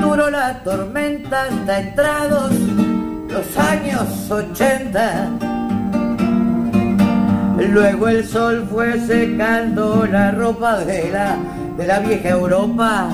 [0.00, 2.52] Duró la tormenta hasta entrados
[3.28, 5.30] los años 80.
[7.70, 11.36] Luego el sol fue secando la ropa de la,
[11.76, 13.08] de la vieja Europa.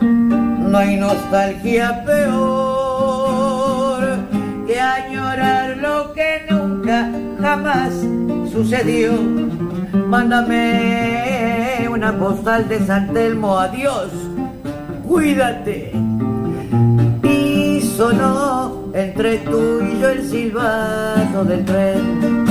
[0.00, 2.71] No hay nostalgia peor
[4.82, 7.10] añorar lo que nunca
[7.40, 7.92] jamás
[8.50, 9.12] sucedió.
[10.08, 14.10] Mándame una postal de San Telmo, adiós,
[15.06, 15.92] cuídate
[17.96, 22.44] sonó entre tú y yo el silbato del tren.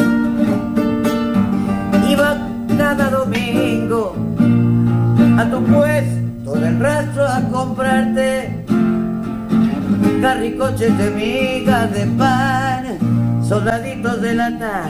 [2.10, 2.38] Iba
[2.78, 4.16] cada domingo
[5.38, 8.61] a tu puesto del rastro a comprarte
[10.22, 14.84] carricoches de migas de pan, soldaditos de lata,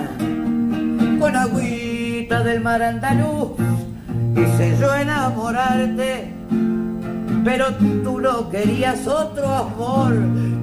[1.19, 3.51] con agüita del mar andaluz,
[4.35, 6.41] quise yo enamorarte
[7.43, 7.73] pero
[8.03, 10.13] tú no querías otro amor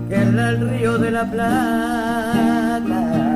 [0.09, 3.28] que el del río de la Plata.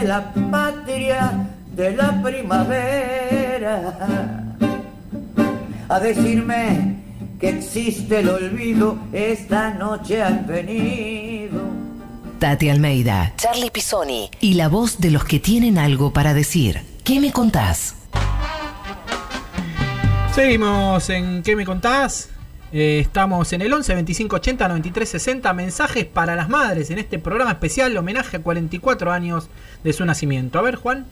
[0.00, 1.46] De la patria
[1.76, 3.96] de la primavera
[5.88, 6.96] a decirme
[7.38, 11.60] que existe el olvido esta noche han venido
[12.38, 16.80] Tati Almeida, Charlie Pisoni y la voz de los que tienen algo para decir.
[17.04, 17.96] ¿Qué me contás?
[20.34, 22.30] Seguimos en ¿Qué me contás?
[22.72, 27.18] Eh, estamos en el 11 25 80 93 60 mensajes para las madres en este
[27.18, 29.48] programa especial homenaje a 44 años
[29.82, 30.58] de su nacimiento.
[30.58, 31.06] A ver, Juan.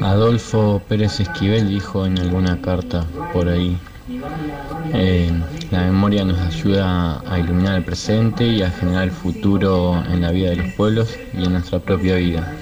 [0.00, 3.76] Adolfo Pérez Esquivel dijo en alguna carta por ahí,
[4.94, 5.30] eh,
[5.70, 10.30] la memoria nos ayuda a iluminar el presente y a generar el futuro en la
[10.30, 12.54] vida de los pueblos y en nuestra propia vida.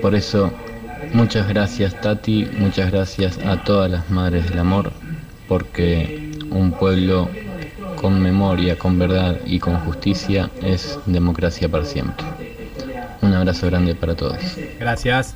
[0.00, 0.50] Por eso,
[1.12, 4.92] muchas gracias Tati, muchas gracias a todas las madres del amor,
[5.48, 7.28] porque un pueblo
[7.96, 12.24] con memoria, con verdad y con justicia es democracia para siempre.
[13.22, 14.38] Un abrazo grande para todos.
[14.78, 15.34] Gracias.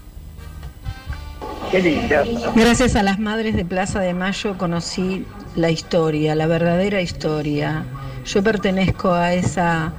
[2.55, 5.25] Gracias a las madres de Plaza de Mayo conocí
[5.57, 7.85] la historia, la verdadera historia.
[8.27, 9.93] Yo pertenezco a esa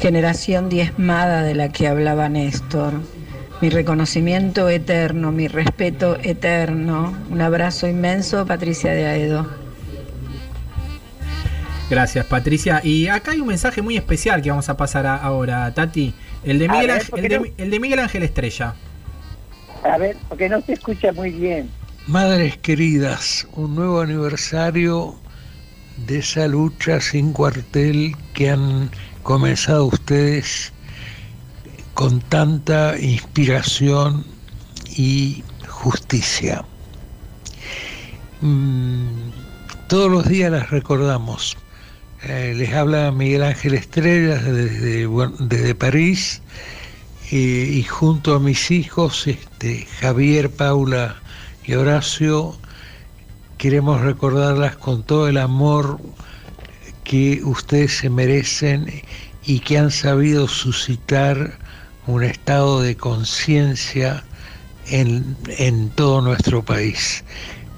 [0.00, 2.94] generación diezmada de la que hablaba Néstor.
[3.60, 7.16] Mi reconocimiento eterno, mi respeto eterno.
[7.30, 9.46] Un abrazo inmenso, Patricia de Aedo.
[11.90, 12.80] Gracias, Patricia.
[12.84, 16.12] Y acá hay un mensaje muy especial que vamos a pasar a- ahora, Tati.
[16.44, 17.42] El de A Miguel, ver, Ángel, ¿por el qué de, no?
[17.42, 18.74] Mi- el de Miguel Ángel Estrella.
[19.84, 21.70] A ver, porque no se escucha muy bien.
[22.06, 25.14] Madres queridas, un nuevo aniversario
[26.06, 28.90] de esa lucha sin cuartel que han
[29.22, 30.72] comenzado ustedes
[31.94, 34.24] con tanta inspiración
[34.96, 36.64] y justicia.
[38.40, 39.30] Mm,
[39.88, 41.56] todos los días las recordamos.
[42.24, 45.08] Eh, les habla Miguel Ángel Estrellas desde,
[45.38, 46.42] desde París
[47.30, 51.16] y junto a mis hijos, este, Javier, Paula
[51.64, 52.56] y Horacio,
[53.58, 56.00] queremos recordarlas con todo el amor
[57.04, 59.02] que ustedes se merecen
[59.44, 61.58] y que han sabido suscitar
[62.06, 64.24] un estado de conciencia
[64.86, 67.24] en, en todo nuestro país.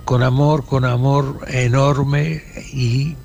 [0.05, 3.16] Con amor, con amor enorme y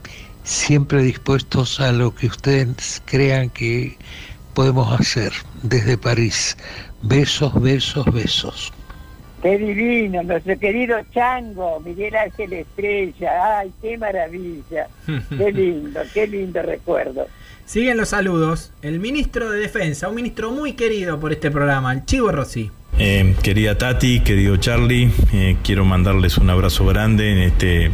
[0.46, 3.98] siempre dispuestos a lo que ustedes crean que
[4.54, 5.34] podemos hacer
[5.64, 6.56] desde París.
[7.02, 8.72] Besos, besos, besos.
[9.42, 13.60] Qué divino, nuestro querido Chango, Miguel Ángel Estrella.
[13.60, 14.88] Ay, qué maravilla.
[15.38, 17.28] Qué lindo, qué lindo recuerdo.
[17.66, 18.72] Siguen los saludos.
[18.82, 22.72] El ministro de Defensa, un ministro muy querido por este programa, el Chivo Rossi.
[22.98, 27.92] Eh, querida Tati, querido Charlie, eh, quiero mandarles un abrazo grande en este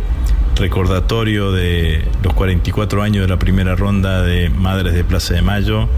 [0.55, 5.89] recordatorio de los 44 años de la primera ronda de Madres de Plaza de Mayo.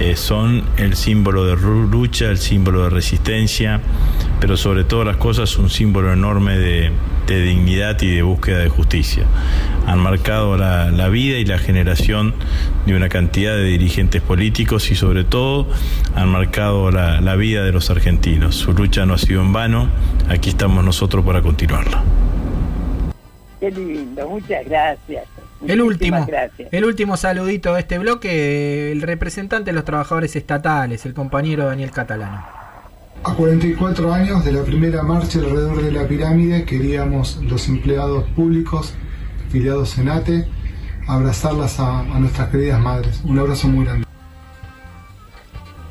[0.00, 3.82] Eh, son el símbolo de lucha, el símbolo de resistencia,
[4.40, 6.90] pero sobre todas las cosas un símbolo enorme de,
[7.26, 9.24] dignidad y de búsqueda de justicia.
[9.86, 12.34] Han marcado la, vida y la generación
[12.86, 15.68] de una cantidad de dirigentes políticos y sobre todo
[16.16, 18.56] han marcado la vida de los argentinos.
[18.56, 19.90] Su lucha no ha sido en vano,
[20.30, 22.02] aquí estamos nosotros para continuarla.
[23.60, 25.24] Qué lindo, muchas gracias.
[25.66, 26.68] El último, Gracias.
[26.72, 31.90] el último saludito de este bloque, el representante de los trabajadores estatales, el compañero Daniel
[31.90, 32.42] Catalano.
[33.22, 38.94] A 44 años de la primera marcha alrededor de la pirámide, queríamos los empleados públicos,
[39.46, 40.46] afiliados en ATE,
[41.06, 43.20] abrazarlas a, a nuestras queridas madres.
[43.24, 44.06] Un abrazo muy grande.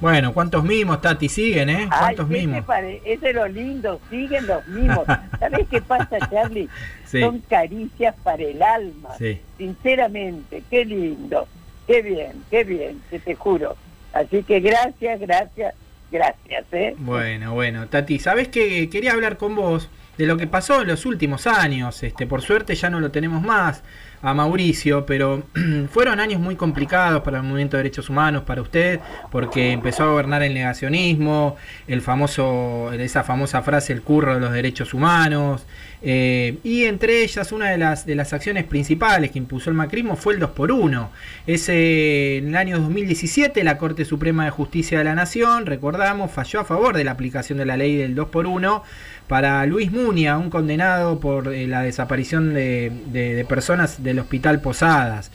[0.02, 1.28] Bueno, ¿cuántos mimos, Tati?
[1.28, 1.88] Siguen, ¿eh?
[1.92, 2.66] Ay, ¿Cuántos ¿qué te mimos?
[3.06, 5.06] Eso es lo lindo, siguen los mimos.
[5.40, 6.70] ¿Sabes qué pasa, Charlie?
[7.10, 7.22] Sí.
[7.22, 9.10] Son caricias para el alma.
[9.18, 9.42] Sí.
[9.58, 11.48] Sinceramente, qué lindo.
[11.88, 13.76] Qué bien, qué bien, te, te juro.
[14.14, 15.74] Así que gracias, gracias,
[16.12, 16.94] gracias, ¿eh?
[17.00, 19.90] Bueno, bueno, Tati, ¿sabes que quería hablar con vos
[20.20, 22.04] de lo que pasó en los últimos años?
[22.04, 23.84] Este, por suerte ya no lo tenemos más
[24.22, 25.44] a Mauricio, pero
[25.92, 29.00] fueron años muy complicados para el movimiento de derechos humanos, para usted,
[29.32, 31.56] porque empezó a gobernar el negacionismo,
[31.88, 35.66] el famoso, esa famosa frase, el curro de los derechos humanos,
[36.02, 40.40] eh, y entre ellas una de las, acciones principales que impulsó el macrismo fue el
[40.40, 41.12] 2 por 1
[41.46, 46.62] Ese, en el año 2017 la Corte Suprema de Justicia de la Nación, recordamos, falló
[46.62, 48.84] a favor de la aplicación de la ley del 2 por 1
[49.28, 54.62] para Luis Munia, un condenado por eh, la desaparición de, de- de personas del Hospital
[54.62, 55.32] Posadas.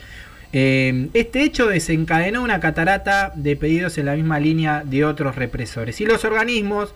[0.51, 5.99] Eh, este hecho desencadenó una catarata de pedidos en la misma línea de otros represores.
[6.01, 6.93] Y los organismos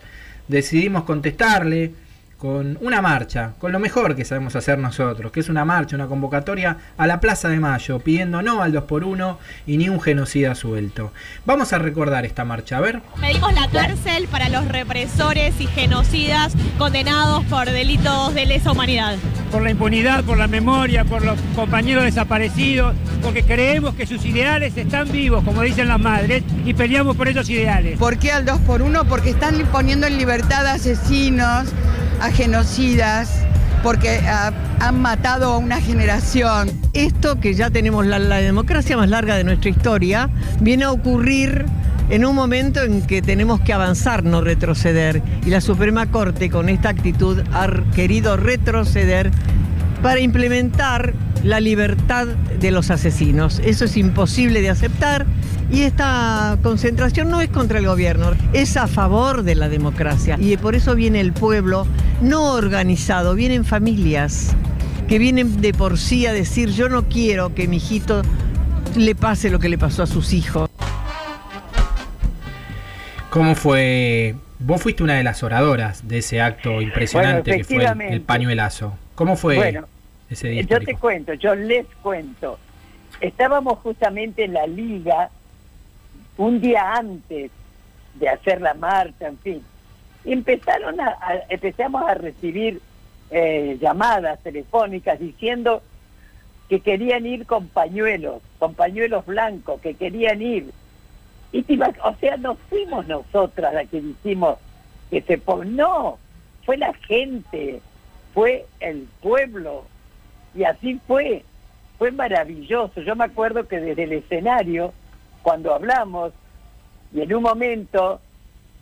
[0.48, 1.92] decidimos contestarle
[2.40, 6.06] con una marcha, con lo mejor que sabemos hacer nosotros, que es una marcha, una
[6.06, 10.00] convocatoria a la Plaza de Mayo, pidiendo no al 2 por 1 y ni un
[10.00, 11.12] genocida suelto.
[11.44, 13.02] Vamos a recordar esta marcha, a ver.
[13.20, 19.16] Pedimos la cárcel para los represores y genocidas condenados por delitos de lesa humanidad.
[19.52, 24.76] por la impunidad, por la memoria, por los compañeros desaparecidos, porque creemos que sus ideales
[24.76, 27.98] están vivos, como dicen las madres, y peleamos por esos ideales.
[27.98, 31.66] ¿Por qué al 2 por 1 Porque están poniendo en libertad a asesinos,
[32.20, 33.44] a genocidas,
[33.82, 36.70] porque ah, han matado a una generación.
[36.92, 40.28] Esto que ya tenemos la, la democracia más larga de nuestra historia,
[40.60, 41.66] viene a ocurrir
[42.10, 45.22] en un momento en que tenemos que avanzar, no retroceder.
[45.46, 49.30] Y la Suprema Corte con esta actitud ha querido retroceder
[50.02, 53.60] para implementar la libertad de los asesinos.
[53.64, 55.26] Eso es imposible de aceptar
[55.70, 60.36] y esta concentración no es contra el gobierno, es a favor de la democracia.
[60.40, 61.86] Y por eso viene el pueblo
[62.20, 64.54] no organizado, vienen familias
[65.08, 68.22] que vienen de por sí a decir yo no quiero que mi hijito
[68.96, 70.68] le pase lo que le pasó a sus hijos.
[73.30, 74.34] ¿Cómo fue?
[74.58, 78.94] Vos fuiste una de las oradoras de ese acto impresionante que fue el- el, pañuelazo.
[79.14, 79.86] ¿Cómo fue Bueno,
[80.28, 80.62] ese día?
[80.62, 82.58] Yo te cuento, yo les cuento.
[83.20, 85.30] Estábamos justamente en la liga
[86.36, 87.50] un día antes
[88.14, 89.62] de hacer la marcha, en fin.
[90.24, 92.80] Empezaron a, a- empezamos a recibir
[93.30, 95.82] eh, llamadas telefónicas diciendo
[96.68, 100.70] que querían ir con pañuelos, con pañuelos blancos, que querían ir.
[101.52, 104.56] Y o sea, no fuimos nosotras las que dijimos
[105.10, 105.74] que se pon...
[105.74, 106.18] No,
[106.64, 107.80] fue la gente,
[108.34, 109.84] fue el pueblo.
[110.54, 111.44] Y así fue,
[111.98, 113.00] fue maravilloso.
[113.02, 114.92] Yo me acuerdo que desde el escenario,
[115.42, 116.32] cuando hablamos,
[117.12, 118.20] y en un momento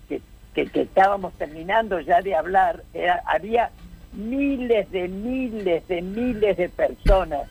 [0.08, 0.20] que,
[0.54, 2.82] que, estábamos terminando ya de hablar,
[3.26, 3.70] había
[4.12, 7.48] miles de miles de miles de personas.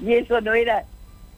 [0.00, 0.84] Y eso no era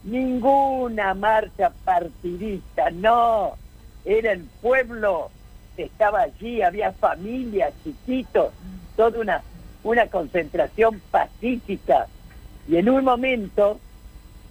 [0.05, 3.57] ninguna marcha partidista, no,
[4.05, 5.31] era el pueblo
[5.77, 8.53] que estaba allí, había familias, chiquitos,
[8.97, 9.43] toda una,
[9.83, 12.07] una concentración pacífica.
[12.69, 13.79] Y en un momento,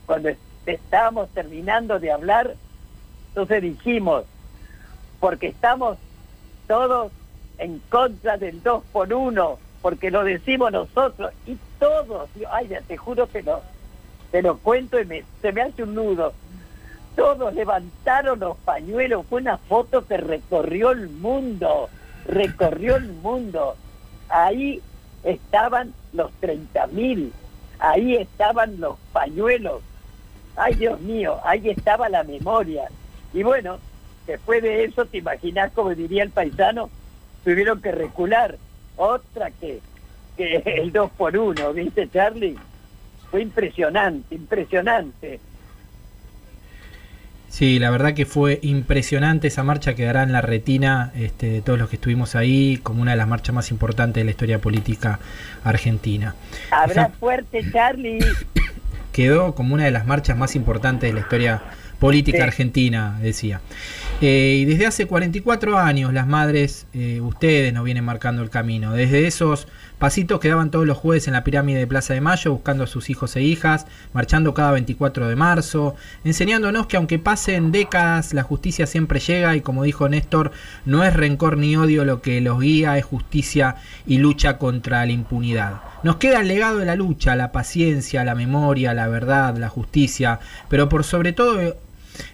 [0.05, 0.29] cuando
[0.65, 2.55] estábamos terminando de hablar,
[3.29, 4.25] entonces dijimos,
[5.19, 5.97] porque estamos
[6.67, 7.11] todos
[7.57, 12.97] en contra del 2 por 1, porque lo decimos nosotros, y todos, ay, ya te
[12.97, 13.61] juro que no,
[14.31, 16.33] te lo cuento y me, se me hace un nudo.
[17.15, 21.89] Todos levantaron los pañuelos, fue una foto que recorrió el mundo,
[22.25, 23.75] recorrió el mundo.
[24.29, 24.81] Ahí
[25.23, 27.31] estaban los 30.000,
[27.79, 29.81] ahí estaban los pañuelos.
[30.55, 32.89] Ay, Dios mío, ahí estaba la memoria.
[33.33, 33.79] Y bueno,
[34.27, 36.89] después de eso, te imaginas como diría el paisano,
[37.43, 38.57] tuvieron que recular.
[38.97, 39.79] Otra que,
[40.35, 42.57] que el 2 por 1 ¿viste, Charlie?
[43.29, 45.39] fue impresionante, impresionante.
[47.49, 51.79] Sí, la verdad que fue impresionante esa marcha quedará en la retina este, de todos
[51.79, 55.19] los que estuvimos ahí como una de las marchas más importantes de la historia política
[55.63, 56.35] argentina.
[56.71, 58.19] Habrá fuerte, Charlie.
[59.11, 61.61] Quedó como una de las marchas más importantes de la historia
[61.99, 63.61] política argentina, decía.
[64.21, 68.91] Eh, y desde hace 44 años las madres, eh, ustedes nos vienen marcando el camino.
[68.91, 69.65] Desde esos
[69.97, 72.87] pasitos que daban todos los jueves en la pirámide de Plaza de Mayo, buscando a
[72.87, 75.95] sus hijos e hijas, marchando cada 24 de marzo,
[76.25, 80.51] enseñándonos que aunque pasen décadas, la justicia siempre llega y como dijo Néstor,
[80.83, 85.13] no es rencor ni odio lo que los guía, es justicia y lucha contra la
[85.13, 85.81] impunidad.
[86.03, 90.39] Nos queda el legado de la lucha, la paciencia, la memoria, la verdad, la justicia,
[90.67, 91.77] pero por sobre todo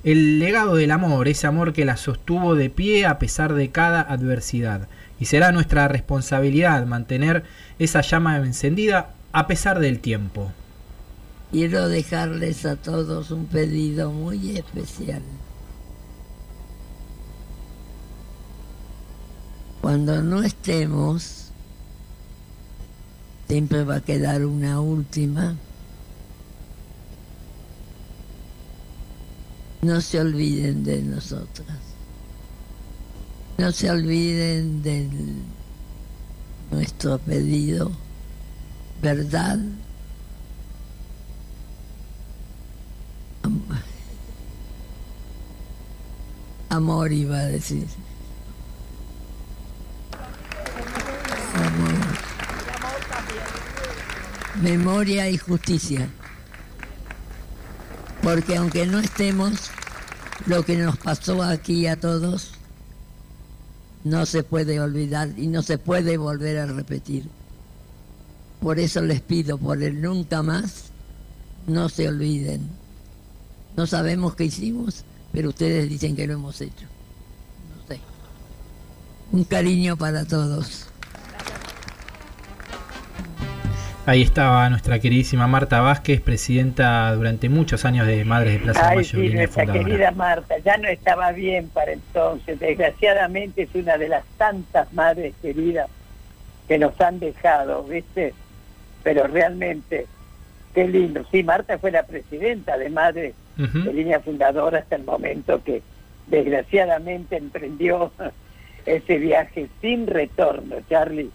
[0.04, 4.02] el legado del amor, ese amor que la sostuvo de pie a pesar de cada
[4.02, 4.88] adversidad.
[5.20, 7.44] Y será nuestra responsabilidad mantener
[7.80, 10.52] esa llama encendida a pesar del tiempo.
[11.52, 15.22] Quiero dejarles a todos un pedido muy especial.
[19.82, 21.52] Cuando no estemos,
[23.48, 25.56] siempre va a quedar una última
[29.86, 31.78] no se olviden de nosotras.
[33.58, 35.08] No se olviden de
[36.72, 37.92] nuestro pedido,
[39.02, 39.60] verdad.
[46.70, 47.88] Amor iba a decir.
[51.54, 51.94] Amor.
[54.62, 56.10] Memoria y justicia.
[58.26, 59.70] Porque aunque no estemos,
[60.48, 62.54] lo que nos pasó aquí a todos
[64.04, 67.30] no se puede olvidar y no se puede volver a repetir.
[68.62, 70.86] Por eso les pido, por el nunca más,
[71.68, 72.68] no se olviden.
[73.78, 76.88] No sabemos qué hicimos, pero ustedes dicen que lo hemos hecho.
[77.78, 78.02] No sé.
[79.34, 80.88] Un cariño para todos.
[84.08, 88.98] Ahí estaba nuestra queridísima Marta Vázquez, presidenta durante muchos años de Madres de Plaza Ay,
[88.98, 89.20] Mayo.
[89.20, 92.60] Sí, nuestra querida Marta, ya no estaba bien para entonces.
[92.60, 95.90] Desgraciadamente es una de las tantas madres queridas
[96.68, 98.36] que nos han dejado, ¿viste?
[99.02, 100.06] Pero realmente,
[100.76, 101.26] qué lindo.
[101.32, 105.82] Sí, Marta fue la presidenta de Madres de Línea Fundadora hasta el momento que
[106.28, 108.12] desgraciadamente emprendió
[108.86, 111.32] ese viaje sin retorno, Charlie.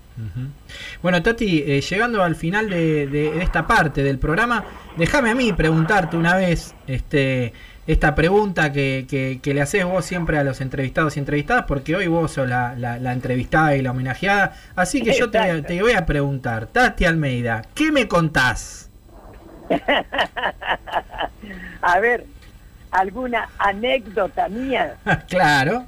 [1.03, 4.65] Bueno, Tati, eh, llegando al final de, esta parte del programa,
[4.97, 7.53] déjame a mí preguntarte una vez este,
[7.87, 12.33] esta pregunta que, le haces vos siempre a los entrevistados y entrevistadas, porque hoy vos
[12.33, 14.55] sos la, la, entrevistada y la homenajeada.
[14.77, 18.91] Así que yo te, te, voy a preguntar, Tati Almeida, ¿qué me contás?
[21.83, 22.27] a ver,
[22.91, 24.97] ¿alguna anécdota mía?
[25.29, 25.87] claro.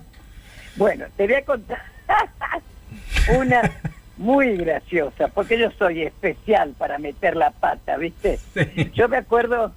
[0.76, 1.83] Bueno, te voy a contar
[3.39, 3.62] una
[4.23, 8.39] muy graciosa, porque yo soy especial para meter la pata, ¿viste?
[8.95, 9.73] Yo me acuerdo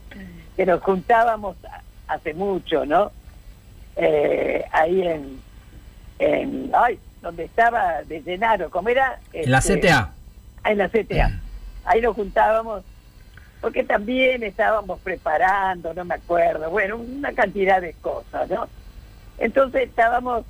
[0.56, 1.56] que nos juntábamos
[2.08, 3.12] hace mucho, ¿no?
[3.96, 5.40] Eh, ahí en,
[6.18, 9.18] en, ay, donde estaba de Llenaro, ¿cómo era?
[9.34, 10.14] en la este, CTA.
[10.64, 11.40] En la CTA.
[11.84, 12.82] Ahí nos juntábamos
[13.60, 18.66] porque también estábamos preparando, no me acuerdo, bueno, una cantidad de cosas, ¿no?
[19.38, 20.44] Entonces estábamos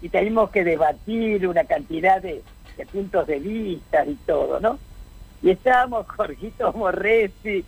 [0.00, 2.42] y teníamos que debatir una cantidad de,
[2.76, 4.78] de puntos de vista y todo, ¿no?
[5.42, 7.64] Y estábamos Jorgito Morresi,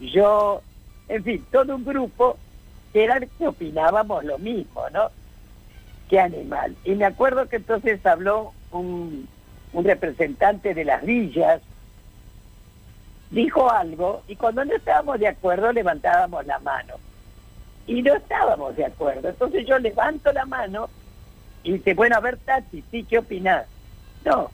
[0.00, 0.62] yo,
[1.08, 2.36] en fin, todo un grupo
[2.92, 5.10] que era que opinábamos lo mismo, ¿no?
[6.08, 6.76] Qué animal.
[6.84, 9.26] Y me acuerdo que entonces habló un,
[9.72, 11.62] un representante de las villas,
[13.30, 16.94] dijo algo y cuando no estábamos de acuerdo levantábamos la mano.
[17.86, 19.28] Y no estábamos de acuerdo.
[19.28, 20.88] Entonces yo levanto la mano
[21.64, 23.66] y dice, bueno, a ver, Tati, ¿sí qué opinás?
[24.24, 24.50] No,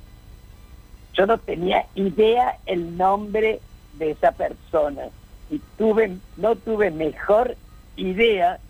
[1.14, 3.60] yo no tenía idea el nombre
[3.94, 5.08] de esa persona
[5.50, 7.56] y tuve, no tuve mejor
[7.96, 8.60] idea.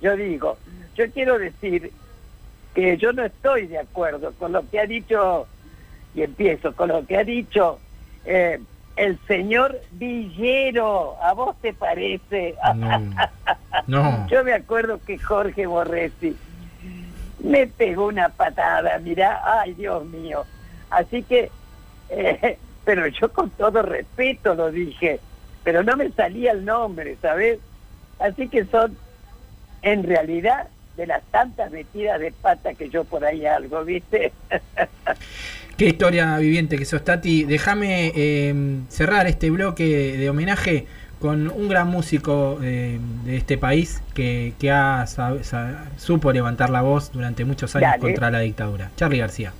[0.00, 0.58] Yo digo,
[0.94, 1.92] yo quiero decir
[2.74, 5.46] que yo no estoy de acuerdo con lo que ha dicho,
[6.14, 7.78] y empiezo, con lo que ha dicho
[8.24, 8.60] eh,
[8.96, 11.16] el señor Villero.
[11.22, 12.54] ¿A vos te parece?
[13.86, 14.26] No.
[14.28, 16.36] Yo me acuerdo que Jorge Borresi
[17.40, 20.44] me pegó una patada, mirá, ay Dios mío.
[20.90, 21.50] Así que,
[22.10, 25.20] eh, pero yo con todo respeto lo dije,
[25.64, 27.58] pero no me salía el nombre, ¿sabes?
[28.18, 28.96] Así que son,
[29.82, 34.32] en realidad, de las tantas metidas de pata que yo por ahí algo, ¿viste?
[35.76, 37.44] Qué historia viviente que sos, Tati.
[37.44, 38.52] Déjame eh,
[38.88, 40.88] cerrar este bloque de homenaje
[41.20, 45.04] con un gran músico eh, de este país que, que ha,
[45.96, 48.00] supo levantar la voz durante muchos años Dale.
[48.00, 48.90] contra la dictadura.
[48.96, 49.52] Charlie García.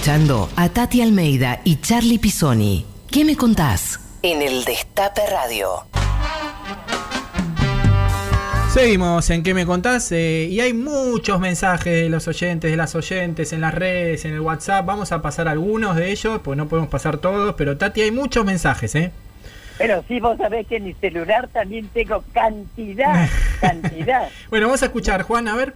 [0.00, 2.86] Escuchando a Tati Almeida y Charlie Pisoni.
[3.10, 4.00] ¿Qué me contás?
[4.22, 5.68] En el Destape Radio.
[8.72, 10.10] Seguimos en ¿Qué me contás?
[10.12, 14.32] Eh, y hay muchos mensajes de los oyentes, de las oyentes, en las redes, en
[14.32, 14.86] el WhatsApp.
[14.86, 18.46] Vamos a pasar algunos de ellos, pues no podemos pasar todos, pero Tati, hay muchos
[18.46, 19.12] mensajes, ¿eh?
[19.76, 23.28] Pero sí, vos sabés que en mi celular también tengo cantidad,
[23.60, 24.30] cantidad.
[24.48, 25.74] Bueno, vamos a escuchar, Juan, a ver.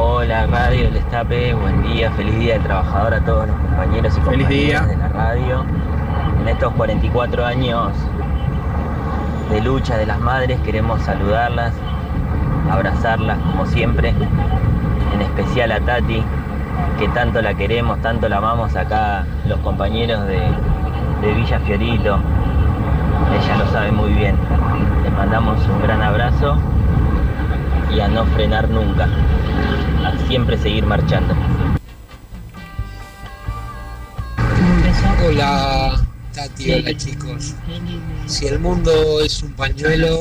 [0.00, 4.20] Hola Radio El Destape, buen día, feliz día del trabajador a todos los compañeros y
[4.20, 4.80] compañeras día.
[4.82, 5.64] de la radio.
[6.40, 7.92] En estos 44 años
[9.50, 11.74] de lucha de las madres queremos saludarlas,
[12.70, 14.10] abrazarlas como siempre,
[15.14, 16.22] en especial a Tati,
[17.00, 20.38] que tanto la queremos, tanto la amamos acá los compañeros de,
[21.22, 22.18] de Villa Fiorito.
[23.34, 24.36] Ella lo sabe muy bien.
[25.02, 26.56] Les mandamos un gran abrazo
[27.94, 29.08] y a no frenar nunca,
[30.04, 31.34] a siempre seguir marchando.
[35.26, 36.00] Hola
[36.32, 37.54] Tati, hola chicos.
[38.26, 40.20] Si el mundo es un pañuelo,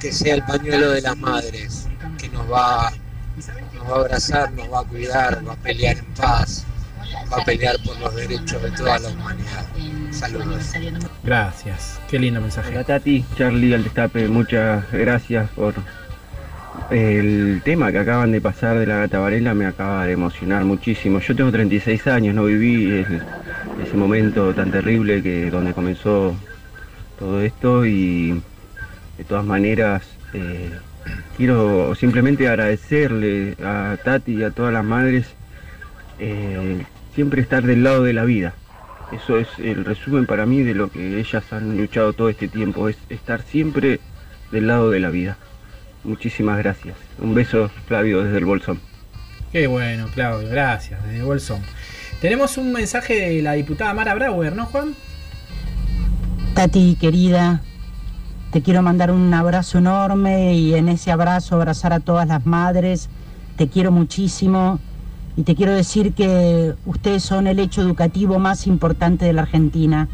[0.00, 1.88] que sea el pañuelo de las madres,
[2.18, 2.92] que nos va,
[3.74, 6.64] nos va a abrazar, nos va a cuidar, va a pelear en paz,
[7.32, 9.66] va a pelear por los derechos de toda la humanidad.
[10.10, 10.72] Saludos.
[11.22, 12.00] Gracias.
[12.08, 12.70] Qué lindo mensaje.
[12.70, 15.74] Hola Tati, Charlie al destape, muchas gracias por
[16.90, 19.20] el tema que acaban de pasar de la gata
[19.54, 21.20] me acaba de emocionar muchísimo.
[21.20, 23.04] Yo tengo 36 años, no viví
[23.82, 26.34] ese momento tan terrible que donde comenzó
[27.18, 28.40] todo esto y
[29.18, 30.70] de todas maneras eh,
[31.36, 35.26] quiero simplemente agradecerle a Tati y a todas las madres
[36.18, 36.84] eh,
[37.14, 38.54] siempre estar del lado de la vida.
[39.12, 42.88] Eso es el resumen para mí de lo que ellas han luchado todo este tiempo,
[42.88, 44.00] es estar siempre
[44.52, 45.36] del lado de la vida.
[46.04, 46.96] Muchísimas gracias.
[47.18, 48.80] Un beso, Flavio, desde el Bolsón.
[49.52, 51.60] Qué bueno, Claudio, gracias, desde Bolsón.
[52.20, 54.94] Tenemos un mensaje de la diputada Mara Brauer, ¿no, Juan?
[56.54, 57.62] Tati, querida,
[58.50, 63.08] te quiero mandar un abrazo enorme y en ese abrazo abrazar a todas las madres.
[63.56, 64.80] Te quiero muchísimo
[65.36, 70.08] y te quiero decir que ustedes son el hecho educativo más importante de la Argentina,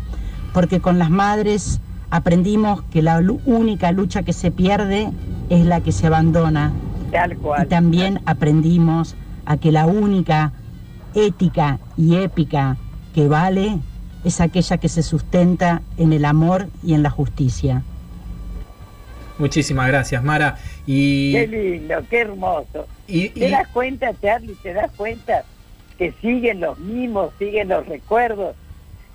[0.52, 1.80] porque con las madres
[2.10, 5.10] aprendimos que la única lucha que se pierde
[5.50, 6.72] es la que se abandona.
[7.10, 7.64] Tal cual.
[7.64, 10.52] Y también aprendimos a que la única
[11.14, 12.76] ética y épica
[13.14, 13.78] que vale
[14.24, 17.82] es aquella que se sustenta en el amor y en la justicia.
[19.38, 20.56] Muchísimas gracias, Mara.
[20.86, 22.86] Y Qué lindo, qué hermoso.
[23.06, 24.54] Y- ¿Te das cuenta, Charlie?
[24.62, 25.44] ¿Te das cuenta
[25.98, 28.54] que siguen los mimos, siguen los recuerdos?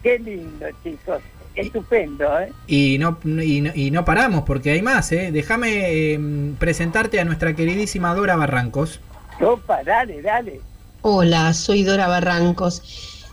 [0.03, 1.21] Qué lindo, chicos.
[1.59, 2.53] Estupendo, ¿eh?
[2.67, 5.31] Y no, y no, y no paramos porque hay más, ¿eh?
[5.31, 6.19] Déjame eh,
[6.57, 8.99] presentarte a nuestra queridísima Dora Barrancos.
[9.41, 10.61] Opa, dale, dale.
[11.01, 12.81] Hola, soy Dora Barrancos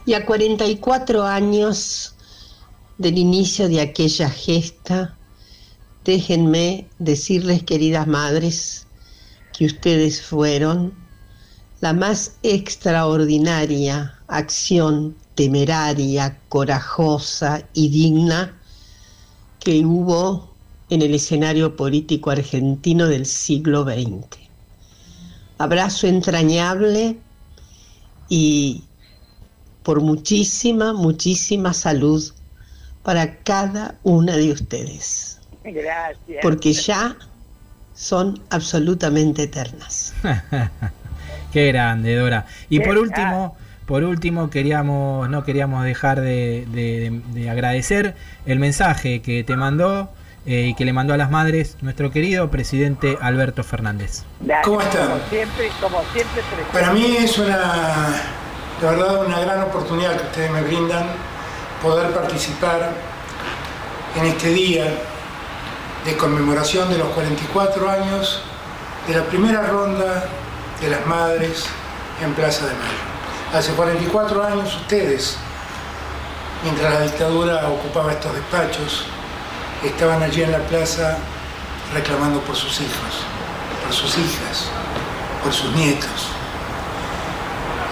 [0.07, 2.15] y a 44 años
[2.99, 5.17] del inicio de aquella gesta,
[6.05, 8.87] déjenme decirles, queridas madres,
[9.53, 10.95] que ustedes fueron
[11.81, 18.59] la más extraordinaria acción temeraria, corajosa y digna
[19.61, 20.51] que hubo
[20.91, 24.39] en el escenario político argentino del siglo XX.
[25.59, 27.19] Abrazo entrañable
[28.29, 28.83] y
[29.83, 32.33] por muchísima, muchísima salud
[33.03, 36.39] para cada una de ustedes, Gracias.
[36.43, 37.17] porque ya
[37.95, 40.13] son absolutamente eternas.
[41.53, 42.47] Qué grande, Dora.
[42.69, 43.57] Y Qué por último,
[43.87, 48.15] por último queríamos, no queríamos dejar de, de- de agradecer
[48.45, 50.11] el mensaje que te mandó
[50.45, 54.25] eh, y que le mandó a las madres nuestro querido presidente Alberto Fernández.
[54.65, 55.09] ¿Cómo están?
[55.09, 56.43] Como siempre, como siempre.
[56.73, 57.59] Para mí es una,
[58.81, 61.07] de verdad, una gran oportunidad que ustedes me brindan
[61.83, 62.91] poder participar
[64.17, 64.85] en este día
[66.05, 68.43] de conmemoración de los 44 años
[69.09, 70.25] de la primera ronda
[70.81, 71.67] de las madres
[72.23, 73.16] en Plaza de Mayo.
[73.55, 75.37] Hace 44 años ustedes,
[76.65, 79.07] mientras la dictadura ocupaba estos despachos,
[79.85, 81.19] estaban allí en la plaza
[81.95, 83.25] reclamando por sus hijos,
[83.85, 84.67] por sus hijas,
[85.45, 86.29] por sus nietos.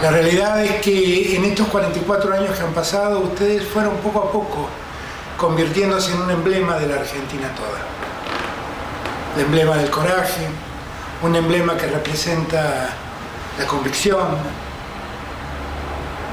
[0.03, 4.33] La realidad es que en estos 44 años que han pasado, ustedes fueron poco a
[4.33, 4.69] poco
[5.39, 7.79] convirtiéndose en un emblema de la Argentina toda.
[9.37, 10.49] El emblema del coraje,
[11.23, 12.91] un emblema que representa
[13.59, 14.37] la convicción,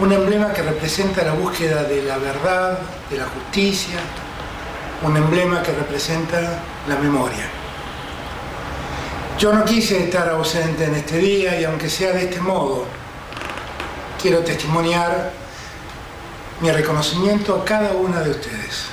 [0.01, 3.99] un emblema que representa la búsqueda de la verdad, de la justicia,
[5.03, 7.47] un emblema que representa la memoria.
[9.37, 12.85] Yo no quise estar ausente en este día y aunque sea de este modo,
[14.19, 15.33] quiero testimoniar
[16.61, 18.85] mi reconocimiento a cada una de ustedes.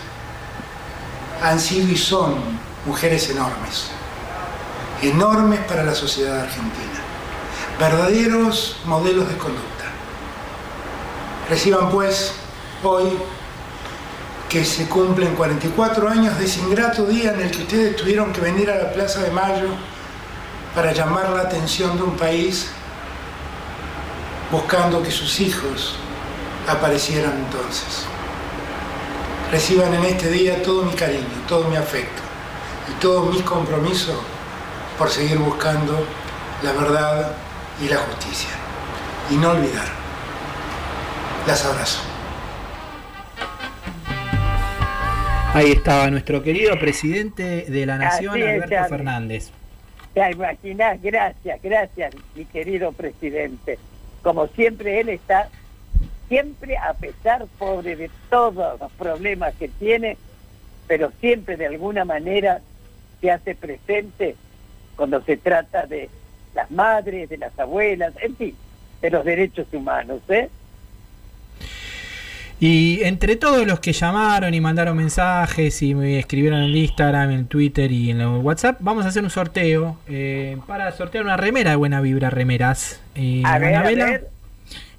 [1.43, 2.35] Han sido y son
[2.85, 3.87] mujeres enormes,
[5.01, 7.01] enormes para la sociedad argentina,
[7.81, 9.78] verdaderos modelos de conducta.
[11.49, 12.33] Reciban pues
[12.83, 13.11] hoy
[14.49, 18.41] que se cumplen 44 años de ese ingrato día en el que ustedes tuvieron que
[18.41, 19.69] venir a la Plaza de Mayo
[20.75, 22.69] para llamar la atención de un país
[24.51, 25.97] buscando que sus hijos
[26.69, 28.05] aparecieran entonces.
[29.51, 32.23] Reciban en este día todo mi cariño, todo mi afecto
[32.91, 34.23] y todo mi compromiso
[34.99, 36.07] por seguir buscando
[36.63, 37.33] la verdad
[37.83, 38.51] y la justicia.
[39.31, 40.08] Y no olvidar.
[41.49, 42.03] Las abrazo.
[45.55, 48.89] Ahí estaba nuestro querido presidente de la Nación, es, Alberto Charlie.
[48.91, 49.51] Fernández.
[50.13, 53.79] Te imaginas, gracias, gracias, mi querido presidente.
[54.23, 55.49] Como siempre, él está,
[56.29, 60.19] siempre a pesar, pobre, de todos los problemas que tiene,
[60.87, 62.61] pero siempre de alguna manera
[63.23, 64.37] se hace presente
[64.97, 66.11] cuando se trata de
[66.55, 68.55] las madres, de las abuelas, en fin,
[69.01, 70.21] de los derechos humanos.
[70.29, 70.51] ¿eh?
[72.61, 77.31] Y entre todos los que llamaron y mandaron mensajes y me escribieron en el Instagram,
[77.31, 81.37] en Twitter y en el WhatsApp, vamos a hacer un sorteo eh, para sortear una
[81.37, 83.01] remera de Buena Vibra Remeras.
[83.15, 84.05] Eh, A ver, a Anabela.
[84.07, 84.29] ver.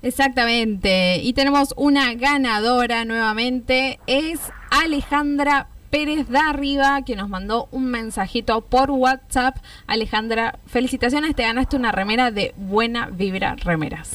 [0.01, 1.17] Exactamente.
[1.17, 3.99] Y tenemos una ganadora nuevamente.
[4.07, 4.39] Es
[4.71, 9.57] Alejandra Pérez da Arriba, que nos mandó un mensajito por WhatsApp.
[9.87, 14.11] Alejandra, felicitaciones, te ganaste una remera de Buena Vibra Remeras.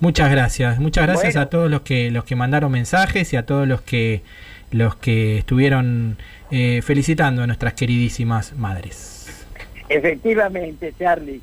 [0.00, 1.40] Muchas gracias, muchas gracias Bueno.
[1.46, 4.22] a todos los que los que mandaron mensajes y a todos los que
[4.70, 6.18] los que estuvieron
[6.50, 9.46] eh, felicitando a nuestras queridísimas madres.
[9.88, 11.40] Efectivamente, Charlie.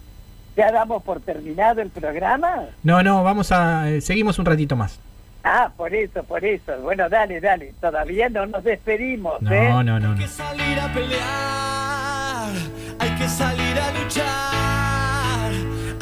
[0.55, 2.65] ¿Ya damos por terminado el programa?
[2.84, 4.99] No, no, vamos a eh, seguimos un ratito más.
[5.43, 6.77] Ah, por eso, por eso.
[6.81, 7.73] Bueno, dale, dale.
[7.81, 9.69] Todavía no nos despedimos, No, ¿eh?
[9.69, 10.15] no, no, no.
[10.15, 12.49] que salir a pelear,
[12.99, 14.53] hay que salir a luchar,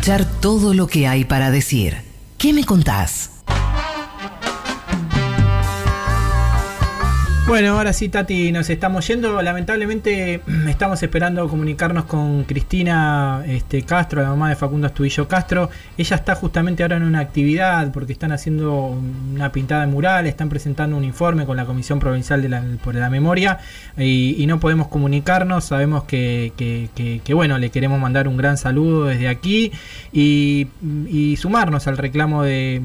[0.00, 1.98] Escuchar todo lo que hay para decir.
[2.38, 3.39] ¿Qué me contás?
[7.50, 9.42] Bueno, ahora sí, Tati, nos estamos yendo.
[9.42, 15.68] Lamentablemente estamos esperando comunicarnos con Cristina este, Castro, la mamá de Facundo Astudillo Castro.
[15.98, 18.96] Ella está justamente ahora en una actividad porque están haciendo
[19.34, 22.94] una pintada de mural, están presentando un informe con la Comisión Provincial de la, por
[22.94, 23.58] la Memoria
[23.98, 25.64] y, no podemos comunicarnos.
[25.64, 29.72] Sabemos que, que- que- que, bueno, le queremos mandar un gran saludo desde aquí
[30.12, 30.68] y,
[31.08, 32.80] y sumarnos al reclamo de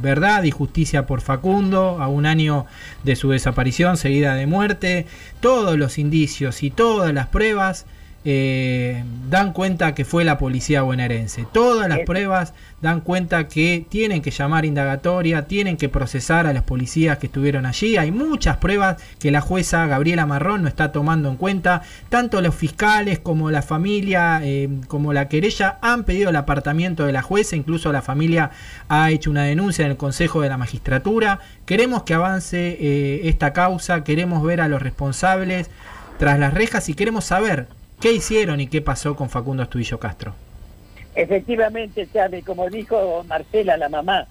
[0.00, 2.66] verdad y justicia por Facundo a un año
[3.04, 5.06] de su desaparición seguida de muerte.
[5.40, 7.86] Todos los indicios y todas las pruebas
[8.28, 11.46] eh, dan cuenta que fue la policía bonaerense.
[11.52, 16.52] Todas las Es- pruebas dan cuenta que tienen que llamar indagatoria, tienen que procesar a
[16.52, 17.96] los policías que estuvieron allí.
[17.96, 21.82] Hay muchas pruebas que la jueza Gabriela Marrón no está tomando en cuenta.
[22.08, 27.12] Tanto los fiscales como la familia, eh, como la querella han pedido el apartamiento de
[27.12, 28.50] la jueza, incluso la familia
[28.88, 31.38] ha hecho una denuncia en el Consejo de la Magistratura.
[31.64, 35.70] Queremos que avance eh, esta causa, queremos ver a los responsables
[36.18, 37.68] tras las rejas y queremos saber
[38.00, 40.34] qué hicieron y qué pasó con Facundo Astudillo Castro.
[41.14, 44.26] Efectivamente, Charlie, como dijo Marcela, la mamá.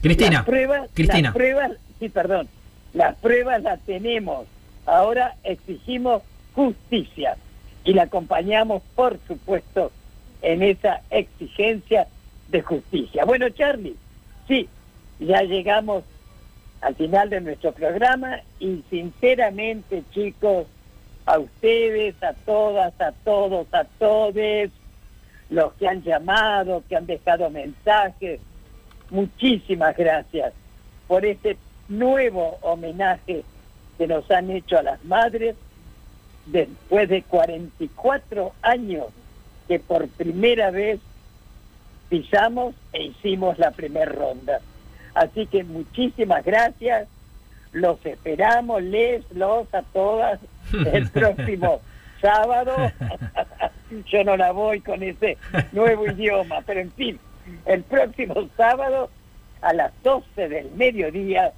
[0.00, 1.28] Cristina, Las pruebas, Cristina.
[1.28, 2.48] Las pruebas, sí, perdón.
[2.94, 4.46] Las pruebas las tenemos.
[4.86, 6.22] Ahora exigimos
[6.54, 7.36] justicia
[7.84, 9.92] y la acompañamos, por supuesto,
[10.42, 12.06] en esa exigencia
[12.48, 13.24] de justicia.
[13.24, 13.96] Bueno, Charlie,
[14.48, 14.68] sí,
[15.18, 16.04] ya llegamos
[16.80, 20.66] al final de nuestro programa y sinceramente, chicos,
[21.30, 24.72] a ustedes, a todas, a todos, a todes,
[25.48, 28.40] los que han llamado, que han dejado mensajes,
[29.10, 30.52] muchísimas gracias
[31.06, 31.56] por este
[31.88, 33.44] nuevo homenaje
[33.96, 35.54] que nos han hecho a las madres
[36.46, 39.06] después de 44 años
[39.68, 40.98] que por primera vez
[42.08, 44.60] pisamos e hicimos la primera ronda.
[45.14, 47.06] Así que muchísimas gracias,
[47.72, 50.40] los esperamos, les, los, a todas,
[50.92, 51.80] el próximo
[52.20, 52.74] sábado.
[54.06, 55.36] Yo no la voy con ese
[55.72, 57.18] nuevo idioma, pero en fin,
[57.66, 59.10] el próximo sábado
[59.62, 61.52] a las 12 del mediodía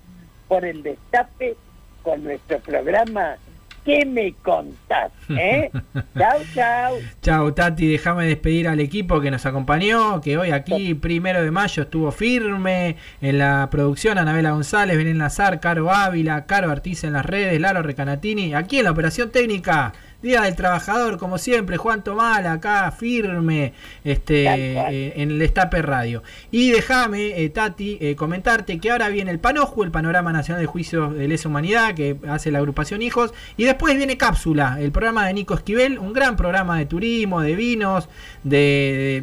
[0.48, 1.56] por el destape
[2.02, 3.36] con nuestro programa
[3.84, 5.10] ¿Qué me contás?
[5.28, 5.70] ¿Eh?
[6.18, 6.94] chau, chau.
[7.20, 11.82] Chao Tati, déjame despedir al equipo que nos acompañó, que hoy aquí, primero de mayo,
[11.82, 17.26] estuvo firme en la producción, Anabela González, Belén Lazar, Caro Ávila, Caro Artiz en las
[17.26, 19.92] redes, Laro Recanatini, aquí en la operación técnica,
[20.22, 23.72] Día del Trabajador, como siempre, Juan Tomal acá firme
[24.04, 26.22] este, eh, en el Destape Radio.
[26.50, 30.66] Y déjame, eh, Tati, eh, comentarte que ahora viene el Panoju, el Panorama Nacional de
[30.66, 35.26] Juicios de Lesa Humanidad, que hace la agrupación Hijos, y después viene Cápsula, el programa
[35.26, 38.08] de Nico Esquivel, un gran programa de turismo, de vinos,
[38.44, 39.22] de,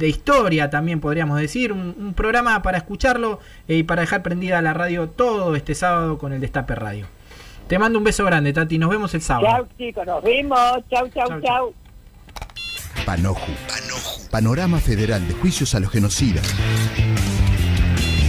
[0.00, 4.60] de historia también podríamos decir, un, un programa para escucharlo eh, y para dejar prendida
[4.62, 7.06] la radio todo este sábado con el Destape Radio.
[7.70, 9.46] Te mando un beso grande, Tati, nos vemos el sábado.
[9.46, 10.58] Chau, chicos, nos vemos.
[10.90, 11.72] Chau, chau, chau.
[13.06, 13.52] Panoju.
[14.28, 16.52] Panorama Federal de Juicios a los Genocidas.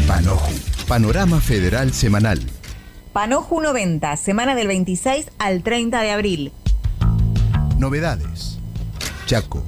[0.08, 0.54] Panoju.
[0.88, 2.40] Panorama Federal Semanal.
[3.14, 6.52] Panoju 90, semana del 26 al 30 de abril.
[7.80, 8.60] Novedades.
[9.26, 9.64] Chaco.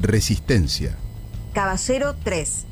[0.00, 0.96] Resistencia.
[1.52, 2.67] Caballero 3.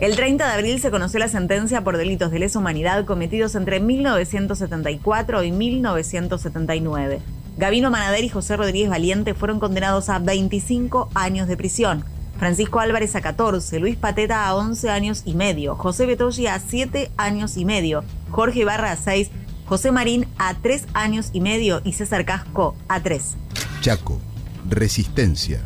[0.00, 3.80] El 30 de abril se conoció la sentencia por delitos de lesa humanidad cometidos entre
[3.80, 7.20] 1974 y 1979.
[7.58, 12.02] Gavino Manader y José Rodríguez Valiente fueron condenados a 25 años de prisión.
[12.38, 17.10] Francisco Álvarez a 14, Luis Pateta a 11 años y medio, José Betoyi a 7
[17.18, 19.30] años y medio, Jorge Ibarra a 6,
[19.66, 23.36] José Marín a 3 años y medio y César Casco a 3.
[23.82, 24.18] Chaco.
[24.66, 25.60] Resistencia.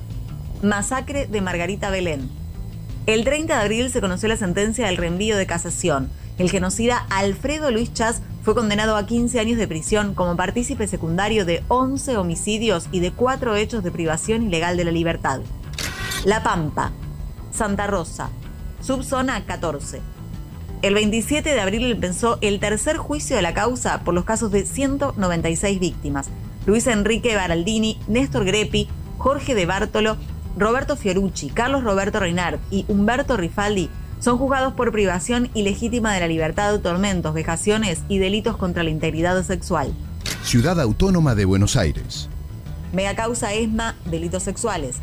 [0.60, 2.43] Masacre de Margarita Belén.
[3.06, 6.08] El 30 de abril se conoció la sentencia del reenvío de casación.
[6.38, 11.44] El genocida Alfredo Luis Chas fue condenado a 15 años de prisión como partícipe secundario
[11.44, 15.40] de 11 homicidios y de 4 hechos de privación ilegal de la libertad.
[16.24, 16.92] La Pampa,
[17.52, 18.30] Santa Rosa,
[18.80, 20.00] subzona 14.
[20.80, 24.64] El 27 de abril empezó el tercer juicio de la causa por los casos de
[24.64, 26.30] 196 víctimas.
[26.64, 30.16] Luis Enrique Baraldini, Néstor Grepi, Jorge de Bartolo,
[30.56, 33.90] Roberto Fiorucci, Carlos Roberto Reinard y Humberto Rifaldi
[34.20, 39.42] son juzgados por privación ilegítima de la libertad, tormentos, vejaciones y delitos contra la integridad
[39.44, 39.92] sexual.
[40.42, 42.28] Ciudad Autónoma de Buenos Aires.
[42.92, 44.96] Mega causa ESMA, delitos sexuales.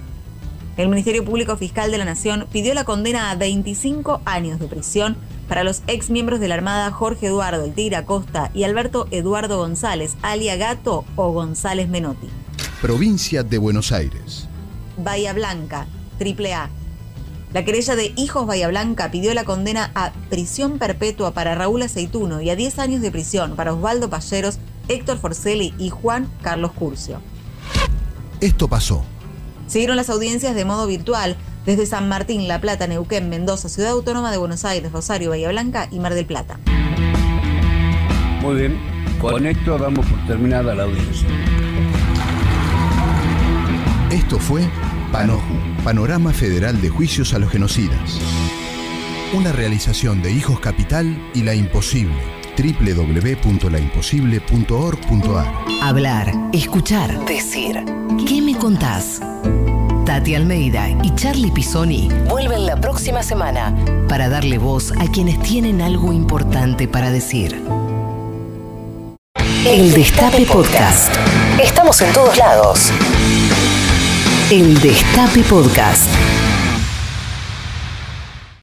[0.77, 5.17] El Ministerio Público Fiscal de la Nación pidió la condena a 25 años de prisión
[5.49, 9.57] para los ex miembros de la Armada Jorge Eduardo El Tigre Acosta y Alberto Eduardo
[9.57, 12.29] González, alia Gato o González Menotti.
[12.81, 14.47] Provincia de Buenos Aires.
[15.03, 15.87] Bahía Blanca,
[16.17, 16.69] triple A.
[17.53, 22.39] La querella de Hijos Bahía Blanca pidió la condena a prisión perpetua para Raúl Aceituno
[22.41, 27.19] y a 10 años de prisión para Osvaldo Palleros, Héctor Forcelli y Juan Carlos Curcio.
[28.39, 29.03] Esto pasó.
[29.67, 34.31] Siguieron las audiencias de modo virtual desde San Martín, La Plata, Neuquén, Mendoza, Ciudad Autónoma
[34.31, 36.57] de Buenos Aires, Rosario, Bahía Blanca y Mar del Plata.
[38.41, 38.79] Muy bien,
[39.19, 41.27] con esto damos por terminada la audiencia.
[44.09, 44.67] Esto fue
[45.11, 48.17] Panoju, Panorama Federal de Juicios a los Genocidas.
[49.33, 52.15] Una realización de Hijos Capital y La Imposible,
[52.57, 55.53] www.laimposible.org.ar.
[55.81, 57.83] Hablar, escuchar, decir.
[58.27, 59.19] ¿Qué me contás?
[60.05, 63.75] Tati Almeida y Charlie Pisoni vuelven la próxima semana
[64.07, 67.61] para darle voz a quienes tienen algo importante para decir.
[69.65, 71.13] El Destape Podcast.
[71.61, 72.91] Estamos en todos lados.
[74.51, 76.50] El Destape Podcast.